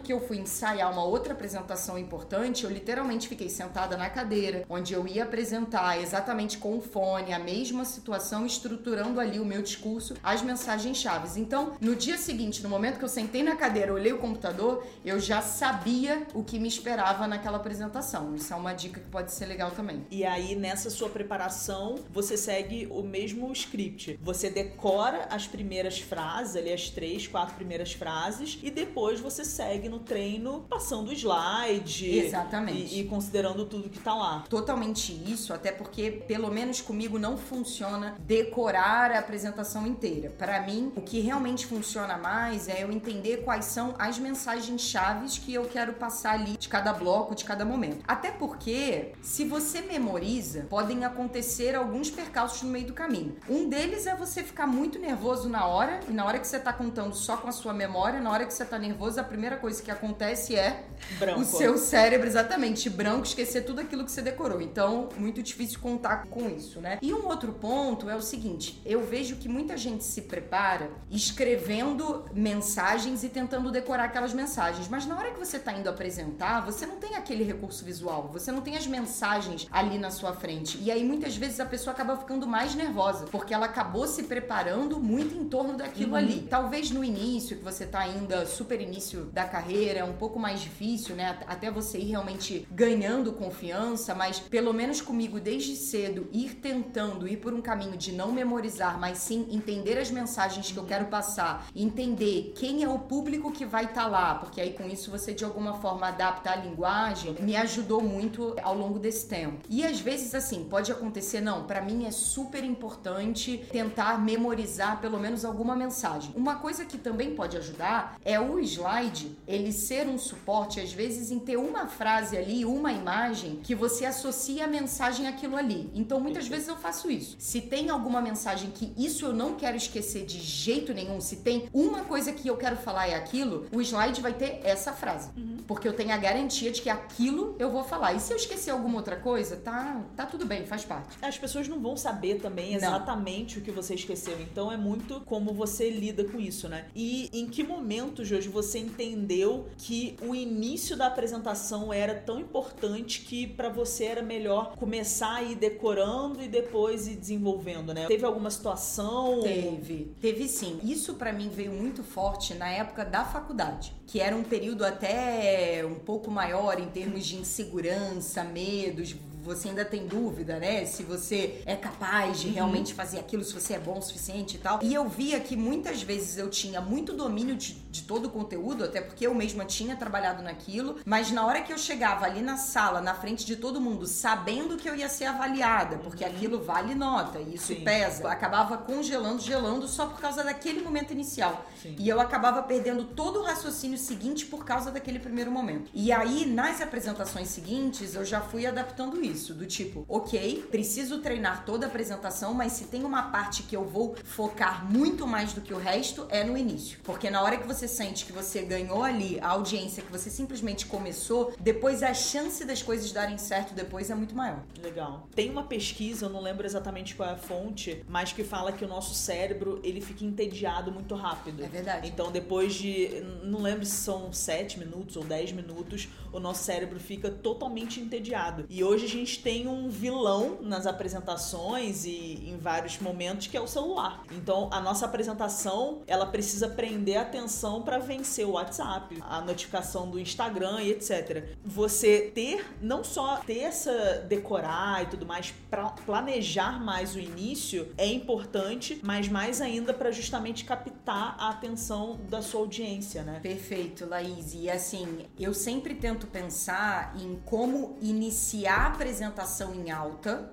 que 0.00 0.12
eu 0.12 0.20
fui 0.20 0.38
ensaiar 0.38 0.90
uma 0.92 1.04
outra 1.04 1.32
apresentação 1.32 1.98
importante, 1.98 2.64
eu 2.64 2.70
literalmente 2.70 3.28
fiquei 3.28 3.48
sentada 3.48 3.96
na 3.96 4.10
cadeira, 4.10 4.64
onde 4.68 4.92
eu 4.92 5.06
ia 5.06 5.24
apresentar 5.24 6.00
exatamente 6.00 6.58
com 6.58 6.76
o 6.76 6.80
fone, 7.00 7.32
a 7.32 7.38
mesma 7.38 7.86
situação, 7.86 8.44
estruturando 8.44 9.18
ali 9.20 9.40
o 9.40 9.44
meu 9.44 9.62
discurso, 9.62 10.14
as 10.22 10.42
mensagens 10.42 10.98
chaves. 10.98 11.34
Então, 11.38 11.72
no 11.80 11.96
dia 11.96 12.18
seguinte, 12.18 12.62
no 12.62 12.68
momento 12.68 12.98
que 12.98 13.04
eu 13.04 13.08
sentei 13.08 13.42
na 13.42 13.56
cadeira, 13.56 13.94
olhei 13.94 14.12
o 14.12 14.18
computador, 14.18 14.84
eu 15.02 15.18
já 15.18 15.40
sabia 15.40 16.26
o 16.34 16.44
que 16.44 16.58
me 16.58 16.68
esperava 16.68 17.26
naquela 17.26 17.56
apresentação. 17.56 18.34
Isso 18.34 18.52
é 18.52 18.56
uma 18.56 18.74
dica 18.74 19.00
que 19.00 19.08
pode 19.08 19.32
ser 19.32 19.46
legal 19.46 19.70
também. 19.70 20.04
E 20.10 20.26
aí, 20.26 20.54
nessa 20.54 20.90
sua 20.90 21.08
preparação, 21.08 21.94
você 22.12 22.36
segue 22.36 22.86
o 22.90 23.02
mesmo 23.02 23.50
script. 23.52 24.18
Você 24.22 24.50
decora 24.50 25.26
as 25.30 25.46
primeiras 25.46 25.98
frases, 25.98 26.54
ali 26.54 26.70
as 26.70 26.90
três, 26.90 27.26
quatro 27.26 27.54
primeiras 27.54 27.94
frases, 27.94 28.58
e 28.62 28.70
depois 28.70 29.20
você 29.20 29.42
segue 29.42 29.88
no 29.88 30.00
treino 30.00 30.66
passando 30.68 31.08
o 31.08 31.12
slide. 31.14 32.10
Exatamente. 32.10 32.94
E, 32.94 33.00
e 33.00 33.04
considerando 33.04 33.64
tudo 33.64 33.88
que 33.88 34.00
tá 34.00 34.14
lá. 34.14 34.44
Totalmente 34.50 35.12
isso, 35.26 35.54
até 35.54 35.72
porque, 35.72 36.10
pelo 36.10 36.50
menos 36.50 36.82
comigo, 36.90 37.20
não 37.20 37.36
funciona 37.36 38.16
decorar 38.18 39.12
a 39.12 39.20
apresentação 39.20 39.86
inteira. 39.86 40.28
Para 40.36 40.60
mim, 40.62 40.92
o 40.96 41.00
que 41.00 41.20
realmente 41.20 41.64
funciona 41.64 42.18
mais 42.18 42.68
é 42.68 42.82
eu 42.82 42.90
entender 42.90 43.44
quais 43.44 43.66
são 43.66 43.94
as 43.96 44.18
mensagens 44.18 44.80
chaves 44.80 45.38
que 45.38 45.54
eu 45.54 45.66
quero 45.66 45.92
passar 45.92 46.32
ali 46.32 46.56
de 46.56 46.68
cada 46.68 46.92
bloco, 46.92 47.32
de 47.32 47.44
cada 47.44 47.64
momento. 47.64 48.02
Até 48.08 48.32
porque, 48.32 49.12
se 49.22 49.44
você 49.44 49.82
memoriza, 49.82 50.66
podem 50.68 51.04
acontecer 51.04 51.76
alguns 51.76 52.10
percalços 52.10 52.62
no 52.62 52.70
meio 52.70 52.88
do 52.88 52.92
caminho. 52.92 53.36
Um 53.48 53.68
deles 53.68 54.08
é 54.08 54.16
você 54.16 54.42
ficar 54.42 54.66
muito 54.66 54.98
nervoso 54.98 55.48
na 55.48 55.66
hora, 55.66 56.00
e 56.08 56.12
na 56.12 56.24
hora 56.24 56.40
que 56.40 56.48
você 56.48 56.58
tá 56.58 56.72
contando 56.72 57.14
só 57.14 57.36
com 57.36 57.46
a 57.46 57.52
sua 57.52 57.72
memória, 57.72 58.20
na 58.20 58.32
hora 58.32 58.44
que 58.44 58.52
você 58.52 58.64
tá 58.64 58.80
nervoso, 58.80 59.20
a 59.20 59.24
primeira 59.24 59.56
coisa 59.56 59.80
que 59.80 59.92
acontece 59.92 60.56
é 60.56 60.86
branco. 61.20 61.40
o 61.42 61.44
seu 61.44 61.78
cérebro 61.78 62.26
exatamente 62.26 62.90
branco, 62.90 63.26
esquecer 63.26 63.62
tudo 63.62 63.80
aquilo 63.80 64.04
que 64.04 64.10
você 64.10 64.22
decorou. 64.22 64.60
Então, 64.60 65.08
muito 65.16 65.40
difícil 65.40 65.78
contar 65.78 66.26
com 66.26 66.50
isso, 66.50 66.79
né? 66.80 66.98
E 67.02 67.12
um 67.12 67.26
outro 67.26 67.52
ponto 67.52 68.08
é 68.08 68.16
o 68.16 68.22
seguinte: 68.22 68.80
eu 68.84 69.04
vejo 69.04 69.36
que 69.36 69.48
muita 69.48 69.76
gente 69.76 70.04
se 70.04 70.22
prepara 70.22 70.90
escrevendo 71.10 72.24
mensagens 72.32 73.22
e 73.22 73.28
tentando 73.28 73.70
decorar 73.70 74.04
aquelas 74.04 74.32
mensagens, 74.32 74.88
mas 74.88 75.06
na 75.06 75.16
hora 75.16 75.30
que 75.30 75.38
você 75.38 75.58
tá 75.58 75.72
indo 75.72 75.88
apresentar, 75.88 76.64
você 76.64 76.86
não 76.86 76.96
tem 76.96 77.16
aquele 77.16 77.44
recurso 77.44 77.84
visual, 77.84 78.30
você 78.32 78.50
não 78.50 78.60
tem 78.60 78.76
as 78.76 78.86
mensagens 78.86 79.66
ali 79.70 79.98
na 79.98 80.10
sua 80.10 80.32
frente. 80.32 80.78
E 80.80 80.90
aí 80.90 81.04
muitas 81.04 81.36
vezes 81.36 81.60
a 81.60 81.64
pessoa 81.66 81.92
acaba 81.92 82.16
ficando 82.16 82.46
mais 82.46 82.74
nervosa, 82.74 83.26
porque 83.26 83.54
ela 83.54 83.66
acabou 83.66 84.06
se 84.06 84.24
preparando 84.24 84.98
muito 84.98 85.36
em 85.36 85.48
torno 85.48 85.76
daquilo 85.76 86.12
uhum. 86.12 86.16
ali. 86.16 86.46
Talvez 86.48 86.90
no 86.90 87.04
início, 87.04 87.56
que 87.56 87.64
você 87.64 87.86
tá 87.86 88.00
ainda 88.00 88.46
super 88.46 88.80
início 88.80 89.24
da 89.26 89.44
carreira, 89.44 90.00
é 90.00 90.04
um 90.04 90.14
pouco 90.14 90.38
mais 90.38 90.60
difícil, 90.60 91.14
né? 91.14 91.38
Até 91.46 91.70
você 91.70 91.98
ir 91.98 92.10
realmente 92.10 92.66
ganhando 92.70 93.32
confiança, 93.32 94.14
mas 94.14 94.38
pelo 94.38 94.72
menos 94.72 95.00
comigo 95.00 95.40
desde 95.40 95.76
cedo 95.76 96.28
ir 96.32 96.56
tentando 96.70 97.26
ir 97.26 97.38
por 97.38 97.52
um 97.52 97.60
caminho 97.60 97.96
de 97.96 98.12
não 98.12 98.30
memorizar, 98.30 98.96
mas 99.00 99.18
sim 99.18 99.48
entender 99.50 99.98
as 99.98 100.08
mensagens 100.08 100.70
que 100.70 100.76
eu 100.76 100.84
quero 100.84 101.06
passar, 101.06 101.66
entender 101.74 102.52
quem 102.54 102.84
é 102.84 102.88
o 102.88 102.96
público 102.96 103.50
que 103.50 103.64
vai 103.64 103.86
estar 103.86 104.04
tá 104.04 104.08
lá, 104.08 104.34
porque 104.36 104.60
aí 104.60 104.72
com 104.72 104.84
isso 104.84 105.10
você 105.10 105.34
de 105.34 105.44
alguma 105.44 105.74
forma 105.74 106.06
adapta 106.06 106.52
a 106.52 106.56
linguagem, 106.56 107.34
me 107.40 107.56
ajudou 107.56 108.00
muito 108.00 108.54
ao 108.62 108.76
longo 108.76 109.00
desse 109.00 109.26
tempo. 109.26 109.58
E 109.68 109.84
às 109.84 109.98
vezes 109.98 110.32
assim, 110.32 110.62
pode 110.62 110.92
acontecer, 110.92 111.40
não, 111.40 111.64
para 111.64 111.80
mim 111.80 112.06
é 112.06 112.12
super 112.12 112.62
importante 112.62 113.66
tentar 113.72 114.20
memorizar 114.20 115.00
pelo 115.00 115.18
menos 115.18 115.44
alguma 115.44 115.74
mensagem. 115.74 116.32
Uma 116.36 116.56
coisa 116.56 116.84
que 116.84 116.98
também 116.98 117.34
pode 117.34 117.56
ajudar 117.56 118.16
é 118.24 118.38
o 118.38 118.60
slide, 118.60 119.36
ele 119.48 119.72
ser 119.72 120.06
um 120.06 120.18
suporte 120.18 120.78
às 120.78 120.92
vezes 120.92 121.32
em 121.32 121.40
ter 121.40 121.56
uma 121.56 121.88
frase 121.88 122.36
ali, 122.36 122.64
uma 122.64 122.92
imagem 122.92 123.58
que 123.60 123.74
você 123.74 124.04
associa 124.04 124.66
a 124.66 124.68
mensagem 124.68 125.26
àquilo 125.26 125.56
ali. 125.56 125.90
Então 125.94 126.20
muitas 126.20 126.46
vezes 126.46 126.59
eu 126.68 126.76
faço 126.76 127.10
isso. 127.10 127.36
Se 127.38 127.60
tem 127.60 127.90
alguma 127.90 128.20
mensagem 128.20 128.70
que 128.70 128.92
isso 128.96 129.24
eu 129.24 129.32
não 129.32 129.54
quero 129.54 129.76
esquecer 129.76 130.24
de 130.24 130.38
jeito 130.38 130.92
nenhum, 130.92 131.20
se 131.20 131.36
tem 131.36 131.68
uma 131.72 132.04
coisa 132.04 132.32
que 132.32 132.48
eu 132.48 132.56
quero 132.56 132.76
falar 132.76 133.08
é 133.08 133.14
aquilo, 133.14 133.66
o 133.72 133.80
slide 133.80 134.20
vai 134.20 134.34
ter 134.34 134.60
essa 134.64 134.92
frase. 134.92 135.30
Uhum. 135.36 135.58
Porque 135.66 135.86
eu 135.86 135.92
tenho 135.92 136.12
a 136.12 136.16
garantia 136.16 136.70
de 136.70 136.82
que 136.82 136.90
aquilo 136.90 137.54
eu 137.58 137.70
vou 137.70 137.84
falar. 137.84 138.14
E 138.14 138.20
se 138.20 138.32
eu 138.32 138.36
esquecer 138.36 138.70
alguma 138.70 138.96
outra 138.96 139.16
coisa, 139.16 139.56
tá, 139.56 140.02
tá 140.16 140.26
tudo 140.26 140.44
bem, 140.44 140.66
faz 140.66 140.84
parte. 140.84 141.16
As 141.22 141.38
pessoas 141.38 141.68
não 141.68 141.80
vão 141.80 141.96
saber 141.96 142.40
também 142.40 142.74
exatamente 142.74 143.56
não. 143.56 143.62
o 143.62 143.64
que 143.64 143.70
você 143.70 143.94
esqueceu. 143.94 144.40
Então 144.40 144.70
é 144.70 144.76
muito 144.76 145.20
como 145.22 145.52
você 145.52 145.90
lida 145.90 146.24
com 146.24 146.38
isso, 146.40 146.68
né? 146.68 146.86
E 146.94 147.28
em 147.32 147.46
que 147.46 147.62
momento, 147.62 148.24
Jorge, 148.24 148.48
você 148.48 148.78
entendeu 148.78 149.68
que 149.78 150.16
o 150.22 150.34
início 150.34 150.96
da 150.96 151.06
apresentação 151.06 151.92
era 151.92 152.14
tão 152.14 152.40
importante 152.40 153.20
que 153.20 153.46
para 153.46 153.68
você 153.68 154.04
era 154.04 154.22
melhor 154.22 154.76
começar 154.76 155.36
a 155.36 155.42
ir 155.42 155.54
decorando 155.54 156.42
e 156.42 156.48
depois 156.50 157.06
ir 157.06 157.16
desenvolvendo, 157.16 157.94
né? 157.94 158.06
Teve 158.06 158.24
alguma 158.24 158.50
situação? 158.50 159.40
Teve, 159.42 160.14
teve 160.20 160.48
sim. 160.48 160.78
Isso 160.82 161.14
para 161.14 161.32
mim 161.32 161.48
veio 161.48 161.72
muito 161.72 162.02
forte 162.02 162.54
na 162.54 162.68
época 162.68 163.04
da 163.04 163.24
faculdade, 163.24 163.94
que 164.06 164.20
era 164.20 164.36
um 164.36 164.42
período 164.42 164.84
até 164.84 165.84
um 165.86 165.94
pouco 165.94 166.30
maior 166.30 166.78
em 166.78 166.88
termos 166.88 167.24
de 167.26 167.36
insegurança, 167.36 168.44
medos, 168.44 169.14
você 169.42 169.68
ainda 169.68 169.84
tem 169.84 170.06
dúvida, 170.06 170.58
né? 170.58 170.84
Se 170.84 171.02
você 171.02 171.62
é 171.64 171.74
capaz 171.74 172.40
de 172.40 172.48
uhum. 172.48 172.54
realmente 172.54 172.94
fazer 172.94 173.18
aquilo, 173.18 173.42
se 173.42 173.54
você 173.54 173.74
é 173.74 173.78
bom 173.78 173.98
o 173.98 174.02
suficiente 174.02 174.56
e 174.56 174.58
tal. 174.58 174.80
E 174.82 174.92
eu 174.92 175.08
via 175.08 175.40
que 175.40 175.56
muitas 175.56 176.02
vezes 176.02 176.36
eu 176.36 176.50
tinha 176.50 176.80
muito 176.80 177.12
domínio 177.12 177.56
de, 177.56 177.72
de 177.72 178.02
todo 178.02 178.26
o 178.26 178.30
conteúdo, 178.30 178.84
até 178.84 179.00
porque 179.00 179.26
eu 179.26 179.34
mesma 179.34 179.64
tinha 179.64 179.96
trabalhado 179.96 180.42
naquilo, 180.42 180.98
mas 181.04 181.30
na 181.30 181.44
hora 181.44 181.62
que 181.62 181.72
eu 181.72 181.78
chegava 181.78 182.26
ali 182.26 182.42
na 182.42 182.56
sala, 182.56 183.00
na 183.00 183.14
frente 183.14 183.46
de 183.46 183.56
todo 183.56 183.80
mundo, 183.80 184.06
sabendo 184.06 184.76
que 184.76 184.88
eu 184.88 184.94
ia 184.94 185.08
ser 185.08 185.24
avaliada, 185.24 185.98
porque 185.98 186.24
uhum. 186.24 186.30
aquilo 186.30 186.62
vale 186.62 186.94
nota 186.94 187.40
e 187.40 187.54
isso 187.54 187.68
Sim. 187.68 187.82
pesa, 187.82 188.24
eu 188.24 188.28
acabava 188.28 188.76
congelando, 188.78 189.40
gelando 189.40 189.88
só 189.88 190.06
por 190.06 190.20
causa 190.20 190.44
daquele 190.44 190.82
momento 190.82 191.12
inicial. 191.12 191.64
Sim. 191.80 191.96
E 191.98 192.08
eu 192.08 192.20
acabava 192.20 192.62
perdendo 192.62 193.04
todo 193.04 193.40
o 193.40 193.42
raciocínio 193.42 193.96
seguinte 193.96 194.44
por 194.44 194.64
causa 194.64 194.90
daquele 194.90 195.18
primeiro 195.18 195.50
momento. 195.50 195.90
E 195.94 196.12
aí, 196.12 196.44
nas 196.46 196.80
apresentações 196.80 197.48
seguintes, 197.48 198.14
eu 198.14 198.24
já 198.24 198.40
fui 198.40 198.66
adaptando 198.66 199.22
isso 199.24 199.29
isso, 199.30 199.54
do 199.54 199.66
tipo, 199.66 200.04
ok, 200.08 200.64
preciso 200.70 201.18
treinar 201.18 201.64
toda 201.64 201.86
a 201.86 201.88
apresentação, 201.88 202.52
mas 202.54 202.72
se 202.72 202.84
tem 202.84 203.04
uma 203.04 203.30
parte 203.30 203.62
que 203.62 203.76
eu 203.76 203.84
vou 203.84 204.14
focar 204.24 204.84
muito 204.90 205.26
mais 205.26 205.52
do 205.52 205.60
que 205.60 205.72
o 205.72 205.78
resto, 205.78 206.26
é 206.30 206.44
no 206.44 206.56
início. 206.56 206.98
Porque 207.04 207.30
na 207.30 207.42
hora 207.42 207.56
que 207.56 207.66
você 207.66 207.86
sente 207.86 208.24
que 208.24 208.32
você 208.32 208.62
ganhou 208.62 209.02
ali 209.02 209.38
a 209.40 209.48
audiência, 209.48 210.02
que 210.02 210.10
você 210.10 210.30
simplesmente 210.30 210.86
começou, 210.86 211.54
depois 211.60 212.02
a 212.02 212.12
chance 212.14 212.64
das 212.64 212.82
coisas 212.82 213.12
darem 213.12 213.38
certo 213.38 213.74
depois 213.74 214.10
é 214.10 214.14
muito 214.14 214.34
maior. 214.34 214.62
Legal. 214.82 215.28
Tem 215.34 215.50
uma 215.50 215.64
pesquisa, 215.64 216.26
eu 216.26 216.30
não 216.30 216.40
lembro 216.40 216.66
exatamente 216.66 217.14
qual 217.14 217.28
é 217.28 217.32
a 217.32 217.36
fonte, 217.36 218.04
mas 218.08 218.32
que 218.32 218.44
fala 218.44 218.72
que 218.72 218.84
o 218.84 218.88
nosso 218.88 219.14
cérebro, 219.14 219.80
ele 219.82 220.00
fica 220.00 220.24
entediado 220.24 220.90
muito 220.90 221.14
rápido. 221.14 221.62
É 221.62 221.68
verdade. 221.68 222.08
Então 222.08 222.30
depois 222.30 222.74
de, 222.74 223.22
não 223.44 223.62
lembro 223.62 223.84
se 223.84 223.96
são 223.96 224.32
7 224.32 224.78
minutos 224.78 225.16
ou 225.16 225.24
10 225.24 225.52
minutos, 225.52 226.08
o 226.32 226.40
nosso 226.40 226.64
cérebro 226.64 226.98
fica 226.98 227.30
totalmente 227.30 228.00
entediado. 228.00 228.64
E 228.68 228.82
hoje 228.82 229.04
a 229.04 229.08
gente 229.08 229.19
gente 229.20 229.42
tem 229.42 229.68
um 229.68 229.88
vilão 229.88 230.58
nas 230.62 230.86
apresentações 230.86 232.04
e 232.04 232.48
em 232.48 232.56
vários 232.58 232.98
momentos 232.98 233.46
que 233.46 233.56
é 233.56 233.60
o 233.60 233.66
celular. 233.66 234.22
Então 234.32 234.68
a 234.72 234.80
nossa 234.80 235.06
apresentação 235.06 236.02
ela 236.06 236.26
precisa 236.26 236.68
prender 236.68 237.18
a 237.18 237.22
atenção 237.22 237.82
para 237.82 237.98
vencer 237.98 238.46
o 238.46 238.52
WhatsApp, 238.52 239.22
a 239.22 239.40
notificação 239.40 240.10
do 240.10 240.18
Instagram 240.18 240.82
e 240.82 240.90
etc. 240.90 241.56
Você 241.64 242.32
ter 242.34 242.66
não 242.80 243.04
só 243.04 243.36
ter 243.36 243.60
essa 243.60 244.24
decorar 244.28 245.02
e 245.02 245.06
tudo 245.06 245.26
mais 245.26 245.52
para 245.70 245.84
planejar 245.90 246.82
mais 246.82 247.14
o 247.14 247.18
início 247.18 247.92
é 247.96 248.06
importante, 248.06 249.00
mas 249.02 249.28
mais 249.28 249.60
ainda 249.60 249.92
para 249.92 250.10
justamente 250.10 250.64
captar 250.64 251.36
a 251.38 251.50
atenção 251.50 252.18
da 252.28 252.42
sua 252.42 252.60
audiência, 252.60 253.22
né? 253.22 253.40
Perfeito, 253.40 254.06
Laís. 254.06 254.54
E 254.54 254.70
assim, 254.70 255.26
eu 255.38 255.52
sempre 255.52 255.94
tento 255.94 256.26
pensar 256.26 257.14
em 257.16 257.38
como 257.44 257.98
iniciar 258.00 258.86
a 258.86 258.90
apresentação 259.10 259.74
em 259.74 259.90
alta. 259.90 260.52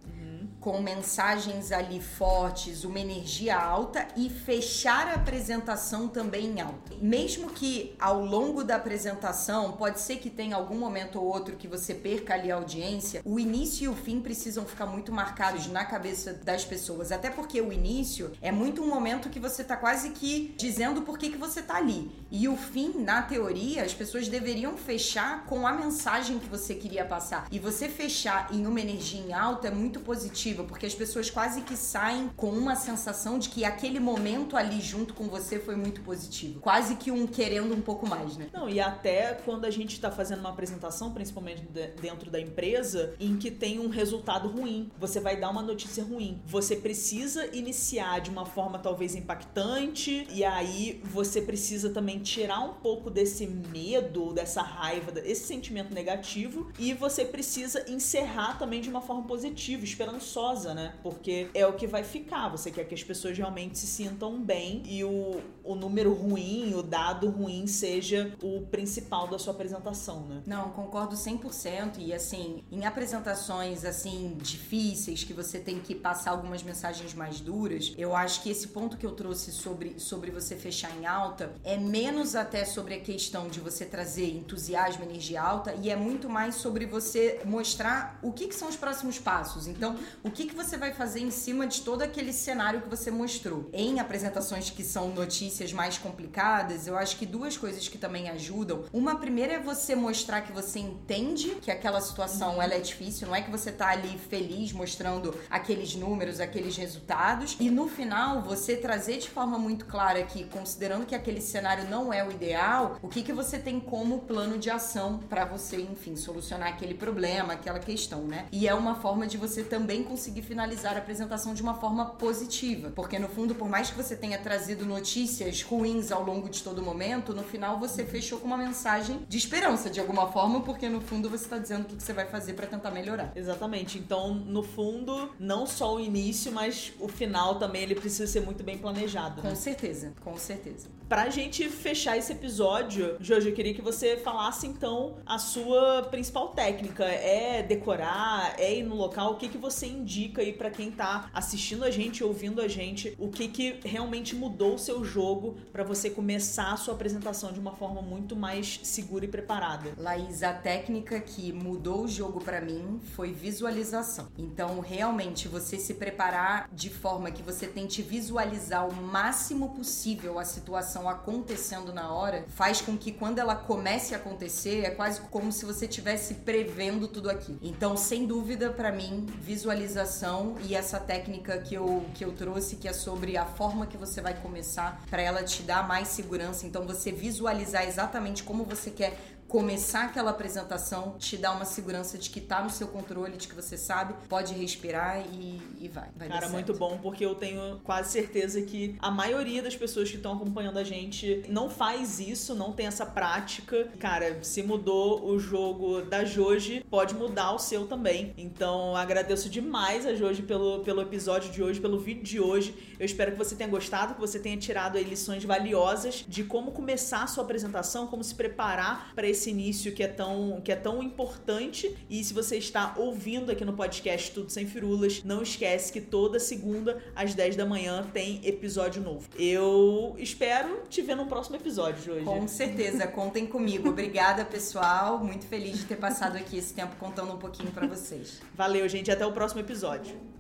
Com 0.60 0.82
mensagens 0.82 1.72
ali 1.72 2.02
fortes, 2.02 2.84
uma 2.84 3.00
energia 3.00 3.58
alta 3.58 4.08
e 4.16 4.30
fechar 4.30 5.08
a 5.08 5.14
apresentação 5.14 6.08
também 6.08 6.48
em 6.48 6.62
alta. 6.62 6.94
Mesmo 7.02 7.50
que 7.50 7.96
ao 8.00 8.24
longo 8.24 8.64
da 8.64 8.76
apresentação, 8.76 9.74
pode 9.74 10.00
ser 10.00 10.18
que 10.18 10.30
tenha 10.30 10.56
algum 10.56 10.78
momento 10.78 11.20
ou 11.20 11.26
outro 11.26 11.56
que 11.56 11.68
você 11.68 11.94
perca 11.94 12.34
ali 12.34 12.52
a 12.52 12.56
audiência, 12.56 13.22
o 13.24 13.40
início 13.40 13.86
e 13.86 13.88
o 13.88 13.96
fim 13.96 14.20
precisam 14.20 14.66
ficar 14.66 14.86
muito 14.86 15.12
marcados 15.12 15.68
na 15.68 15.86
cabeça 15.86 16.34
das 16.34 16.66
pessoas. 16.66 17.12
Até 17.12 17.30
porque 17.30 17.62
o 17.62 17.72
início 17.72 18.32
é 18.42 18.52
muito 18.52 18.82
um 18.82 18.88
momento 18.88 19.30
que 19.30 19.40
você 19.40 19.64
tá 19.64 19.78
quase 19.78 20.10
que 20.10 20.56
dizendo 20.58 21.02
por 21.02 21.18
que, 21.18 21.30
que 21.30 21.38
você 21.38 21.62
tá 21.62 21.76
ali. 21.76 22.12
E 22.32 22.48
o 22.48 22.58
fim, 22.58 22.94
na 22.98 23.22
teoria, 23.22 23.84
as 23.84 23.94
pessoas 23.94 24.28
deveriam 24.28 24.76
fechar 24.76 25.46
com 25.46 25.66
a 25.66 25.72
mensagem 25.72 26.40
que 26.40 26.48
você 26.48 26.74
queria 26.76 27.06
passar. 27.06 27.48
E 27.52 27.60
você 27.60 27.88
fechar 27.88 28.54
em 28.54 28.66
uma 28.66 28.82
energia 28.82 29.22
em 29.22 29.34
alta 29.34 29.68
é 29.68 29.72
muito 29.72 30.00
positivo, 30.00 30.47
porque 30.64 30.86
as 30.86 30.96
pessoas 30.96 31.30
quase 31.30 31.62
que 31.62 31.76
saem 31.76 32.30
com 32.36 32.50
uma 32.50 32.76
sensação 32.76 33.40
de 33.40 33.50
que 33.50 33.66
aquele 33.66 34.00
momento 34.00 34.56
ali 34.56 34.82
junto 34.82 35.14
com 35.14 35.28
você 35.28 35.60
foi 35.60 35.76
muito 35.76 36.02
positivo. 36.02 36.60
Quase 36.60 36.96
que 36.96 37.12
um 37.12 37.28
querendo 37.28 37.74
um 37.74 37.82
pouco 37.82 38.08
mais, 38.08 38.38
né? 38.38 38.48
Não, 38.54 38.70
e 38.70 38.80
até 38.80 39.34
quando 39.46 39.66
a 39.66 39.72
gente 39.72 40.00
tá 40.00 40.12
fazendo 40.12 40.40
uma 40.40 40.50
apresentação, 40.50 41.12
principalmente 41.12 41.64
dentro 42.02 42.30
da 42.32 42.40
empresa, 42.40 43.14
em 43.20 43.38
que 43.38 43.52
tem 43.52 43.80
um 43.80 43.90
resultado 43.90 44.48
ruim, 44.48 44.92
você 45.00 45.20
vai 45.20 45.38
dar 45.38 45.50
uma 45.50 45.62
notícia 45.62 46.04
ruim. 46.04 46.42
Você 46.46 46.76
precisa 46.76 47.48
iniciar 47.56 48.20
de 48.20 48.30
uma 48.30 48.46
forma 48.46 48.80
talvez 48.80 49.16
impactante, 49.16 50.28
e 50.32 50.44
aí 50.44 51.02
você 51.06 51.42
precisa 51.42 51.90
também 51.90 52.20
tirar 52.20 52.60
um 52.60 52.74
pouco 52.76 53.10
desse 53.10 53.48
medo, 53.48 54.34
dessa 54.34 54.62
raiva, 54.62 55.14
esse 55.26 55.46
sentimento 55.46 55.94
negativo, 55.94 56.72
e 56.78 56.94
você 56.94 57.26
precisa 57.26 57.90
encerrar 57.90 58.58
também 58.58 58.82
de 58.82 58.90
uma 58.90 59.02
forma 59.02 59.24
positiva, 59.24 59.84
esperançosa, 59.84 60.37
né? 60.74 60.94
Porque 61.02 61.50
é 61.54 61.66
o 61.66 61.74
que 61.74 61.88
vai 61.88 62.04
ficar. 62.04 62.50
Você 62.50 62.70
quer 62.70 62.86
que 62.86 62.94
as 62.94 63.04
pessoas 63.04 63.38
realmente 63.38 63.78
se 63.78 63.88
sintam 63.88 64.40
bem 64.42 64.84
e 64.86 65.04
o, 65.04 65.42
o 65.64 65.76
número 65.76 66.14
ruim, 66.14 66.74
o 66.76 66.84
dado 66.84 67.30
ruim 67.30 67.66
seja 67.66 68.34
o 68.42 68.62
principal 68.68 69.28
da 69.28 69.40
sua 69.40 69.54
apresentação, 69.54 70.22
né? 70.28 70.44
Não, 70.46 70.70
concordo 70.70 71.16
100% 71.16 71.96
e 71.98 72.14
assim, 72.14 72.64
em 72.72 72.86
apresentações 72.86 73.84
assim 73.84 74.38
difíceis 74.40 75.24
que 75.24 75.34
você 75.34 75.60
tem 75.60 75.80
que 75.80 75.96
passar 75.96 76.32
algumas 76.32 76.62
mensagens 76.62 77.14
mais 77.14 77.40
duras, 77.40 77.94
eu 77.98 78.16
acho 78.16 78.44
que 78.44 78.50
esse 78.50 78.68
ponto 78.68 78.98
que 78.98 79.06
eu 79.06 79.12
trouxe 79.12 79.52
sobre 79.52 80.00
sobre 80.00 80.30
você 80.30 80.56
fechar 80.56 80.96
em 80.98 81.06
alta 81.06 81.54
é 81.64 81.78
menos 81.78 82.36
até 82.36 82.64
sobre 82.64 82.94
a 82.94 83.00
questão 83.00 83.48
de 83.48 83.60
você 83.60 83.86
trazer 83.86 84.30
entusiasmo, 84.30 85.04
energia 85.04 85.42
alta 85.42 85.74
e 85.82 85.90
é 85.90 85.96
muito 85.96 86.30
mais 86.30 86.56
sobre 86.56 86.86
você 86.86 87.42
mostrar 87.44 88.20
o 88.22 88.32
que, 88.32 88.48
que 88.48 88.56
são 88.56 88.68
os 88.68 88.76
próximos 88.76 89.18
passos. 89.18 89.68
Então, 89.68 89.96
o 90.28 90.32
que, 90.32 90.46
que 90.46 90.56
você 90.56 90.76
vai 90.76 90.92
fazer 90.92 91.22
em 91.22 91.32
cima 91.32 91.66
de 91.66 91.82
todo 91.82 92.02
aquele 92.02 92.34
cenário 92.34 92.82
que 92.82 92.90
você 92.90 93.10
mostrou. 93.10 93.70
Em 93.72 94.02
apresentações 94.02 94.70
que 94.70 94.84
são 94.84 95.10
notícias 95.10 95.72
mais 95.72 95.98
complicadas, 95.98 96.86
eu 96.86 96.98
acho 96.98 97.16
que 97.16 97.26
duas 97.26 97.58
coisas 97.58 97.88
que 97.88 97.98
também 97.98 98.30
ajudam. 98.30 98.84
Uma 98.92 99.16
primeira 99.16 99.54
é 99.54 99.60
você 99.60 99.96
mostrar 99.96 100.42
que 100.42 100.52
você 100.52 100.80
entende 100.80 101.56
que 101.62 101.72
aquela 101.72 102.02
situação 102.02 102.62
ela 102.62 102.74
é 102.74 102.80
difícil, 102.80 103.26
não 103.26 103.36
é 103.36 103.42
que 103.42 103.50
você 103.50 103.72
tá 103.72 103.88
ali 103.88 104.18
feliz 104.18 104.74
mostrando 104.74 105.34
aqueles 105.50 105.96
números, 105.96 106.42
aqueles 106.42 106.76
resultados, 106.76 107.56
e 107.58 107.70
no 107.70 107.88
final 107.88 108.42
você 108.42 108.76
trazer 108.76 109.20
de 109.20 109.30
forma 109.30 109.58
muito 109.58 109.86
clara 109.86 110.22
que, 110.24 110.44
considerando 110.44 111.06
que 111.06 111.16
aquele 111.16 111.40
cenário 111.40 111.90
não 111.90 112.12
é 112.12 112.28
o 112.28 112.32
ideal, 112.32 112.98
o 113.02 113.08
que, 113.08 113.24
que 113.24 113.32
você 113.32 113.58
tem 113.58 113.80
como 113.80 114.20
plano 114.20 114.58
de 114.58 114.70
ação 114.70 115.20
para 115.30 115.46
você, 115.46 115.78
enfim, 115.78 116.18
solucionar 116.18 116.68
aquele 116.68 116.96
problema, 116.96 117.54
aquela 117.54 117.80
questão, 117.80 118.24
né? 118.24 118.46
E 118.52 118.68
é 118.68 118.74
uma 118.74 118.96
forma 118.96 119.26
de 119.26 119.38
você 119.38 119.64
também 119.64 120.04
conseguir 120.04 120.17
finalizar 120.42 120.96
a 120.96 121.00
apresentação 121.00 121.54
de 121.54 121.62
uma 121.62 121.74
forma 121.74 122.06
positiva, 122.06 122.92
porque 122.96 123.20
no 123.20 123.28
fundo, 123.28 123.56
por 123.56 123.70
mais 123.70 123.90
que 123.90 123.98
você 123.98 124.16
tenha 124.16 124.38
trazido 124.38 124.86
notícias 124.86 125.62
ruins 125.62 126.12
ao 126.12 126.24
longo 126.24 126.50
de 126.50 126.64
todo 126.64 126.82
momento, 126.82 127.34
no 127.34 127.44
final 127.44 127.80
você 127.80 128.04
fechou 128.04 128.40
com 128.40 128.48
uma 128.48 128.58
mensagem 128.58 129.26
de 129.28 129.38
esperança 129.38 129.90
de 129.90 130.00
alguma 130.00 130.32
forma, 130.32 130.62
porque 130.62 130.90
no 130.90 131.02
fundo 131.02 131.30
você 131.30 131.44
está 131.44 131.58
dizendo 131.58 131.84
o 131.84 131.86
que 131.86 132.02
você 132.02 132.14
vai 132.14 132.26
fazer 132.26 132.54
para 132.54 132.68
tentar 132.68 132.92
melhorar. 132.92 133.32
Exatamente. 133.36 133.98
Então, 133.98 134.34
no 134.34 134.64
fundo, 134.64 135.32
não 135.40 135.66
só 135.66 135.96
o 135.96 136.00
início, 136.00 136.52
mas 136.52 136.94
o 137.00 137.08
final 137.08 137.60
também 137.60 137.84
ele 137.84 137.96
precisa 137.96 138.28
ser 138.28 138.42
muito 138.42 138.64
bem 138.64 138.78
planejado. 138.78 139.42
Com 139.42 139.50
né? 139.50 139.56
certeza, 139.56 140.14
com 140.24 140.38
certeza. 140.38 140.88
Pra 141.08 141.30
gente 141.30 141.70
fechar 141.70 142.18
esse 142.18 142.34
episódio, 142.34 143.16
Jojo, 143.22 143.48
eu 143.48 143.54
queria 143.54 143.74
que 143.74 143.82
você 143.82 144.18
falasse 144.18 144.68
então 144.68 145.16
a 145.26 145.40
sua 145.40 146.04
principal 146.04 146.50
técnica. 146.50 147.06
É 147.06 147.64
decorar, 147.64 148.56
é 148.60 148.80
ir 148.80 148.84
no 148.84 148.94
local? 148.94 149.32
O 149.32 149.36
que, 149.36 149.48
que 149.48 149.58
você 149.58 149.88
indica 149.88 150.42
aí 150.42 150.52
para 150.52 150.70
quem 150.70 150.92
tá 150.92 151.30
assistindo 151.34 151.86
a 151.86 151.92
gente, 151.92 152.26
ouvindo 152.26 152.62
a 152.62 152.68
gente? 152.68 153.16
O 153.18 153.30
que, 153.30 153.48
que 153.48 153.80
realmente 153.86 154.36
mudou 154.36 154.76
o 154.76 154.78
seu 154.78 155.06
jogo 155.06 155.56
para 155.72 155.82
você 155.82 156.10
começar 156.10 156.74
a 156.74 156.78
sua 156.78 156.94
apresentação 156.94 157.54
de 157.54 157.60
uma 157.60 157.72
forma 157.72 158.02
muito 158.02 158.36
mais 158.36 158.82
segura 158.84 159.24
e 159.24 159.30
preparada? 159.30 159.94
Laís, 159.98 160.44
a 160.44 160.52
técnica 160.52 161.22
que 161.22 161.54
mudou 161.54 162.04
o 162.04 162.08
jogo 162.08 162.42
para 162.42 162.60
mim 162.60 163.00
foi 163.16 163.32
visualização. 163.32 164.28
Então, 164.38 164.82
realmente, 164.82 165.48
você 165.48 165.78
se 165.78 165.94
preparar 165.94 166.70
de 166.74 166.90
forma 166.90 167.32
que 167.32 167.42
você 167.42 167.66
tente 167.66 168.02
visualizar 168.02 168.86
o 168.86 168.94
máximo 168.94 169.70
possível 169.70 170.38
a 170.38 170.44
situação 170.44 170.97
situação 170.98 171.10
acontecendo 171.10 171.94
na 171.94 172.12
hora 172.12 172.46
faz 172.50 172.82
com 172.82 172.98
que 172.98 173.12
quando 173.12 173.40
ela 173.40 173.56
comece 173.56 174.14
a 174.14 174.18
acontecer, 174.18 174.84
é 174.84 174.90
quase 174.90 175.22
como 175.22 175.52
se 175.52 175.66
você 175.66 175.86
estivesse 175.86 176.36
prevendo 176.36 177.08
tudo 177.08 177.30
aquilo. 177.30 177.60
Então, 177.62 177.96
sem 177.96 178.26
dúvida, 178.26 178.72
para 178.72 178.92
mim, 178.92 179.26
visualização 179.40 180.56
e 180.64 180.76
essa 180.76 181.00
técnica 181.00 181.60
que 181.60 181.76
eu, 181.76 182.06
que 182.14 182.26
eu 182.26 182.32
trouxe, 182.32 182.78
que 182.78 182.88
é 182.88 182.94
sobre 182.94 183.38
a 183.38 183.46
forma 183.46 183.86
que 183.86 183.98
você 183.98 184.22
vai 184.22 184.34
começar, 184.34 185.04
para 185.10 185.22
ela 185.22 185.44
te 185.44 185.62
dar 185.62 185.88
mais 185.88 186.08
segurança. 186.08 186.66
Então, 186.66 186.86
você 186.86 187.12
visualizar 187.12 187.88
exatamente 187.88 188.44
como 188.44 188.64
você 188.64 188.90
quer 188.90 189.37
começar 189.48 190.06
aquela 190.06 190.32
apresentação 190.32 191.16
te 191.18 191.38
dá 191.38 191.52
uma 191.52 191.66
segurança 191.66 192.18
de 192.18 192.30
que 192.30 192.42
tá 192.42 192.62
no 192.62 192.70
seu 192.70 192.88
controle, 192.88 193.38
de 193.38 193.48
que 193.48 193.56
você 193.56 193.78
sabe, 193.78 194.14
pode 194.28 194.54
respirar 194.54 195.22
e, 195.22 195.62
e 195.80 195.88
vai. 195.88 196.10
vai 196.16 196.28
Cara, 196.28 196.50
muito 196.50 196.74
bom, 196.74 197.00
porque 197.02 197.26
eu 197.26 197.34
tenho 197.36 197.80
quase 197.84 198.12
certeza 198.12 198.62
que 198.62 198.96
a 199.00 199.10
maioria 199.10 199.62
das 199.62 199.76
pessoas 199.76 200.10
que 200.10 200.18
estão 200.18 200.34
acompanhando 200.34 200.78
a 200.78 200.84
gente 200.84 201.44
não 201.48 201.70
faz 201.70 202.20
isso, 202.20 202.54
não 202.54 202.74
tem 202.74 202.88
essa 202.88 203.06
prática. 203.06 203.88
Cara, 204.00 204.44
se 204.44 204.62
mudou 204.62 205.26
o 205.26 205.40
jogo 205.40 206.02
da 206.02 206.26
Joji, 206.26 206.86
pode 206.90 207.16
mudar 207.16 207.54
o 207.54 207.60
seu 207.60 207.88
também. 207.88 208.34
Então, 208.38 208.96
agradeço 208.96 209.50
demais 209.50 210.06
a 210.06 210.14
Joji 210.14 210.44
pelo, 210.44 210.84
pelo 210.84 211.02
episódio 211.02 211.52
de 211.52 211.64
hoje, 211.64 211.80
pelo 211.80 212.00
vídeo 212.00 212.24
de 212.24 212.40
hoje. 212.40 212.76
Eu 213.00 213.06
espero 213.06 213.32
que 213.32 213.38
você 213.38 213.56
tenha 213.56 213.70
gostado, 213.70 214.16
que 214.16 214.20
você 214.20 214.40
tenha 214.40 214.58
tirado 214.58 214.98
aí 214.98 215.04
lições 215.04 215.44
valiosas 215.46 216.26
de 216.28 216.44
como 216.44 216.72
começar 216.72 217.24
a 217.24 217.28
sua 217.28 217.44
apresentação, 217.44 218.08
como 218.08 218.24
se 218.24 218.36
preparar 218.36 219.14
para 219.16 219.28
esse 219.28 219.37
esse 219.38 219.52
início 219.52 219.94
que 219.94 220.04
é 220.04 220.08
tão, 220.08 220.60
que 220.64 220.72
é 220.72 220.76
tão 220.76 221.02
importante. 221.02 221.96
E 222.10 222.24
se 222.24 222.34
você 222.34 222.58
está 222.58 222.96
ouvindo 222.98 223.52
aqui 223.52 223.64
no 223.64 223.74
podcast 223.74 224.32
Tudo 224.32 224.52
Sem 224.52 224.66
Firulas, 224.66 225.24
não 225.24 225.42
esquece 225.42 225.94
que 225.94 226.02
toda 226.02 226.40
segunda 226.40 227.02
às 227.16 227.34
10 227.34 227.56
da 227.56 227.66
manhã 227.66 228.06
tem 228.12 228.42
episódio 228.44 229.02
novo. 229.02 229.30
Eu 229.38 230.16
espero 230.18 230.82
te 230.90 231.02
ver 231.02 231.16
no 231.16 231.28
próximo 231.28 231.56
episódio 231.56 232.04
de 232.04 232.12
hoje. 232.12 232.26
Com 232.26 232.48
certeza, 232.48 233.08
contem 233.08 233.46
comigo. 233.46 233.90
Obrigada, 233.90 234.44
pessoal. 234.44 235.24
Muito 235.24 235.46
feliz 235.46 235.78
de 235.78 235.86
ter 235.86 235.98
passado 235.98 236.36
aqui 236.36 236.58
esse 236.58 236.74
tempo 236.74 236.96
contando 236.98 237.32
um 237.34 237.38
pouquinho 237.38 237.72
para 237.72 237.88
vocês. 237.88 238.42
Valeu, 238.56 238.90
gente. 238.90 239.12
Até 239.12 239.26
o 239.26 239.32
próximo 239.32 239.62
episódio. 239.62 240.37